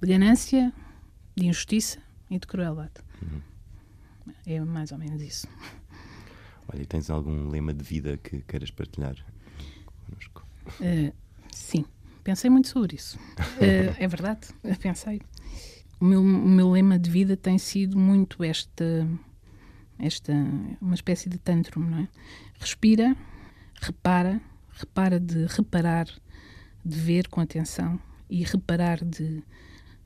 de 0.01 0.09
ganância, 0.09 0.73
de 1.37 1.47
injustiça 1.47 1.99
e 2.29 2.39
de 2.39 2.47
crueldade. 2.47 2.95
Uhum. 3.23 3.41
É 4.45 4.61
mais 4.61 4.93
ou 4.93 4.99
menos 4.99 5.23
isso. 5.23 5.47
Olha, 6.73 6.85
tens 6.87 7.09
algum 7.09 7.49
lema 7.49 7.73
de 7.73 7.85
vida 7.85 8.17
que 8.17 8.41
queiras 8.43 8.71
partilhar 8.71 9.17
connosco? 10.07 10.47
Uh, 10.81 11.13
sim, 11.53 11.85
pensei 12.25 12.51
muito 12.51 12.69
sobre 12.69 12.97
isso. 12.97 13.19
Uh, 13.39 13.95
é 13.99 14.09
verdade, 14.09 14.49
pensei. 14.81 15.21
O 16.01 16.05
meu, 16.05 16.21
o 16.21 16.49
meu 16.49 16.71
lema 16.71 16.99
de 16.99 17.09
vida 17.09 17.37
tem 17.37 17.59
sido 17.59 17.97
muito 17.97 18.43
esta, 18.43 19.09
esta 19.99 20.33
uma 20.81 20.95
espécie 20.95 21.29
de 21.29 21.39
tantrum, 21.39 21.83
não 21.83 21.99
é? 21.99 22.09
Respira, 22.59 23.17
repara, 23.81 24.41
repara 24.73 25.21
de 25.21 25.47
reparar, 25.47 26.07
de 26.85 26.99
ver 26.99 27.29
com 27.29 27.41
atenção 27.41 28.01
e 28.29 28.43
reparar 28.43 29.05
de 29.05 29.45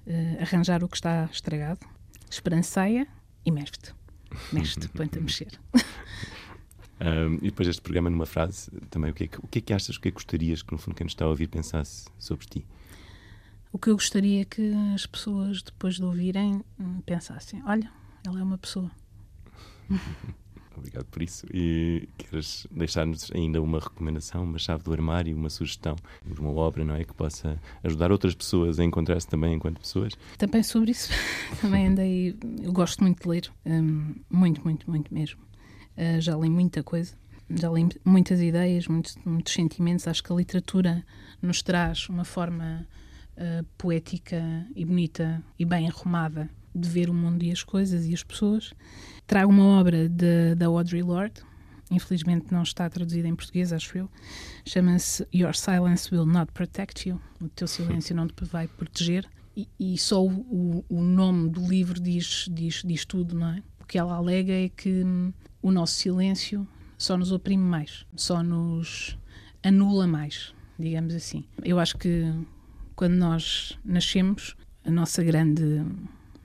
uh, 0.06 0.42
arranjar 0.42 0.84
o 0.84 0.88
que 0.88 0.96
está 0.96 1.28
estragado, 1.32 1.86
esperanceia 2.30 3.06
e 3.44 3.50
mexe-te. 3.50 3.94
Mexe-te, 4.52 4.88
põe-te 4.88 5.18
a 5.18 5.22
mexer. 5.22 5.60
Um, 7.00 7.34
e 7.36 7.50
depois 7.50 7.68
este 7.68 7.82
programa, 7.82 8.08
numa 8.08 8.26
frase, 8.26 8.70
também, 8.90 9.10
o 9.10 9.14
que, 9.14 9.24
é 9.24 9.26
que, 9.26 9.38
o 9.38 9.46
que 9.46 9.58
é 9.58 9.62
que 9.62 9.72
achas, 9.72 9.96
o 9.96 10.00
que 10.00 10.08
é 10.08 10.10
que 10.10 10.14
gostarias 10.14 10.62
que, 10.62 10.72
no 10.72 10.78
fundo, 10.78 10.94
quem 10.94 11.04
nos 11.04 11.12
está 11.12 11.24
a 11.24 11.28
ouvir 11.28 11.48
pensasse 11.48 12.06
sobre 12.18 12.46
ti? 12.46 12.66
O 13.72 13.78
que 13.78 13.90
eu 13.90 13.94
gostaria 13.94 14.44
que 14.44 14.72
as 14.94 15.06
pessoas, 15.06 15.62
depois 15.62 15.96
de 15.96 16.04
ouvirem, 16.04 16.62
pensassem: 17.04 17.62
olha, 17.66 17.90
ela 18.26 18.40
é 18.40 18.42
uma 18.42 18.56
pessoa. 18.56 18.90
Obrigado 20.76 21.06
por 21.06 21.22
isso. 21.22 21.46
E 21.52 22.08
queres 22.18 22.66
deixar-nos 22.70 23.30
ainda 23.32 23.62
uma 23.62 23.80
recomendação, 23.80 24.44
uma 24.44 24.58
chave 24.58 24.82
do 24.82 24.92
armário, 24.92 25.34
uma 25.34 25.48
sugestão, 25.48 25.96
uma 26.38 26.50
obra, 26.50 26.84
não 26.84 26.94
é? 26.94 27.04
Que 27.04 27.14
possa 27.14 27.60
ajudar 27.82 28.12
outras 28.12 28.34
pessoas 28.34 28.78
a 28.78 28.84
encontrar-se 28.84 29.26
também 29.26 29.54
enquanto 29.54 29.80
pessoas? 29.80 30.12
Também 30.36 30.62
sobre 30.62 30.90
isso, 30.90 31.10
também 31.60 31.86
andei. 31.86 32.36
Eu 32.62 32.72
gosto 32.72 33.02
muito 33.02 33.22
de 33.22 33.28
ler, 33.28 33.50
um, 33.64 34.14
muito, 34.30 34.62
muito, 34.62 34.88
muito 34.90 35.12
mesmo. 35.12 35.45
Uh, 35.96 36.20
já 36.20 36.36
li 36.36 36.50
muita 36.50 36.82
coisa, 36.82 37.14
já 37.50 37.70
li 37.70 37.88
muitas 38.04 38.40
ideias, 38.40 38.86
muitos, 38.86 39.16
muitos 39.24 39.52
sentimentos. 39.52 40.06
Acho 40.06 40.22
que 40.22 40.32
a 40.32 40.36
literatura 40.36 41.04
nos 41.40 41.62
traz 41.62 42.08
uma 42.08 42.24
forma 42.24 42.86
uh, 43.36 43.64
poética 43.78 44.66
e 44.74 44.84
bonita 44.84 45.42
e 45.58 45.64
bem 45.64 45.88
arrumada 45.88 46.50
de 46.74 46.88
ver 46.88 47.08
o 47.08 47.14
mundo 47.14 47.42
e 47.42 47.50
as 47.50 47.62
coisas 47.62 48.04
e 48.06 48.12
as 48.12 48.22
pessoas. 48.22 48.72
Trago 49.26 49.50
uma 49.50 49.64
obra 49.64 50.08
de, 50.08 50.54
da 50.54 50.66
Audre 50.66 51.02
Lorde, 51.02 51.42
infelizmente 51.90 52.52
não 52.52 52.62
está 52.62 52.88
traduzida 52.88 53.26
em 53.26 53.34
português, 53.34 53.72
acho 53.72 53.96
eu. 53.96 54.10
Chama-se 54.64 55.26
Your 55.34 55.54
Silence 55.54 56.14
Will 56.14 56.26
Not 56.26 56.52
Protect 56.52 57.08
You. 57.08 57.20
O 57.40 57.48
teu 57.48 57.66
silêncio 57.66 58.14
não 58.14 58.26
te 58.26 58.44
vai 58.44 58.68
proteger. 58.68 59.26
E, 59.56 59.68
e 59.80 59.96
só 59.96 60.22
o, 60.22 60.84
o, 60.86 61.00
nome 61.00 61.48
do 61.48 61.66
livro 61.66 61.98
diz, 61.98 62.46
diz, 62.52 62.82
diz 62.84 63.06
tudo, 63.06 63.34
não 63.34 63.48
é? 63.48 63.62
O 63.80 63.86
que 63.86 63.96
ela 63.96 64.14
alega 64.14 64.52
é 64.52 64.68
que 64.68 65.02
hum, 65.02 65.32
o 65.66 65.72
nosso 65.72 65.96
silêncio 65.96 66.64
só 66.96 67.16
nos 67.16 67.32
oprime 67.32 67.64
mais, 67.64 68.06
só 68.14 68.40
nos 68.40 69.18
anula 69.64 70.06
mais, 70.06 70.54
digamos 70.78 71.12
assim. 71.12 71.44
Eu 71.64 71.80
acho 71.80 71.98
que 71.98 72.32
quando 72.94 73.14
nós 73.14 73.76
nascemos, 73.84 74.56
a 74.84 74.92
nossa 74.92 75.24
grande 75.24 75.82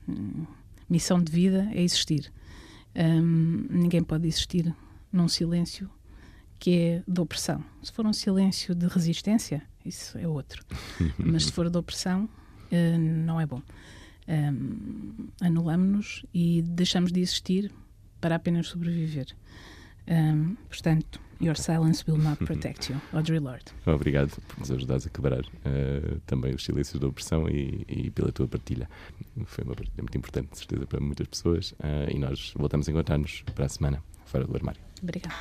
hum, 0.09 0.47
missão 0.89 1.21
de 1.21 1.31
vida 1.31 1.69
é 1.71 1.83
existir. 1.83 2.33
Um, 2.95 3.67
ninguém 3.69 4.03
pode 4.03 4.27
existir 4.27 4.75
num 5.13 5.27
silêncio 5.27 5.87
que 6.57 6.75
é 6.75 7.03
de 7.07 7.21
opressão. 7.21 7.63
Se 7.83 7.91
for 7.91 8.07
um 8.07 8.13
silêncio 8.13 8.73
de 8.73 8.87
resistência, 8.87 9.61
isso 9.85 10.17
é 10.17 10.27
outro. 10.27 10.65
Mas 11.19 11.45
se 11.45 11.51
for 11.51 11.69
de 11.69 11.77
opressão, 11.77 12.27
uh, 12.71 12.97
não 12.97 13.39
é 13.39 13.45
bom. 13.45 13.61
Um, 14.27 15.27
Anulamos-nos 15.39 16.25
e 16.33 16.63
deixamos 16.63 17.11
de 17.11 17.19
existir 17.19 17.71
para 18.21 18.35
apenas 18.35 18.67
sobreviver. 18.67 19.27
Um, 20.07 20.55
portanto, 20.69 21.19
Your 21.41 21.55
silence 21.55 22.05
will 22.07 22.17
not 22.17 22.37
protect 22.45 22.91
you. 22.91 23.01
Audrey 23.11 23.39
Lorde. 23.39 23.65
Obrigado 23.87 24.29
por 24.47 24.59
nos 24.59 24.71
ajudares 24.71 25.07
a 25.07 25.09
quebrar 25.09 25.41
uh, 25.41 26.19
também 26.27 26.53
os 26.53 26.63
silêncios 26.63 26.99
da 26.99 27.07
opressão 27.07 27.49
e, 27.49 27.83
e, 27.89 28.11
pela 28.11 28.31
tua 28.31 28.47
partilha. 28.47 28.87
Foi 29.45 29.63
uma 29.63 29.73
partilha 29.73 30.03
muito 30.03 30.17
importante, 30.17 30.51
de 30.51 30.59
certeza, 30.59 30.85
para 30.85 30.99
muitas 30.99 31.27
pessoas. 31.27 31.71
Uh, 31.71 32.11
e 32.13 32.19
nós 32.19 32.53
voltamos 32.55 32.87
a 32.87 32.91
encontrar-nos 32.91 33.43
para 33.55 33.65
a 33.65 33.69
semana, 33.69 34.03
fora 34.25 34.45
do 34.45 34.55
armário. 34.55 34.79
Obrigada. 35.01 35.35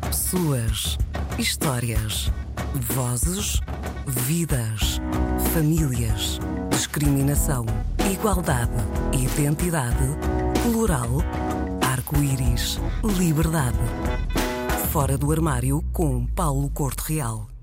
Pessoas, 0.00 0.96
histórias, 1.38 2.32
vozes, 2.74 3.60
vidas, 4.26 5.00
famílias, 5.52 6.38
discriminação, 6.70 7.66
igualdade, 8.10 8.72
identidade, 9.12 10.04
plural, 10.62 11.18
arco-íris, 12.14 12.78
liberdade. 13.18 13.78
Fora 14.92 15.18
do 15.18 15.32
armário 15.32 15.82
com 15.92 16.24
Paulo 16.24 16.70
Corte 16.70 17.12
Real. 17.12 17.53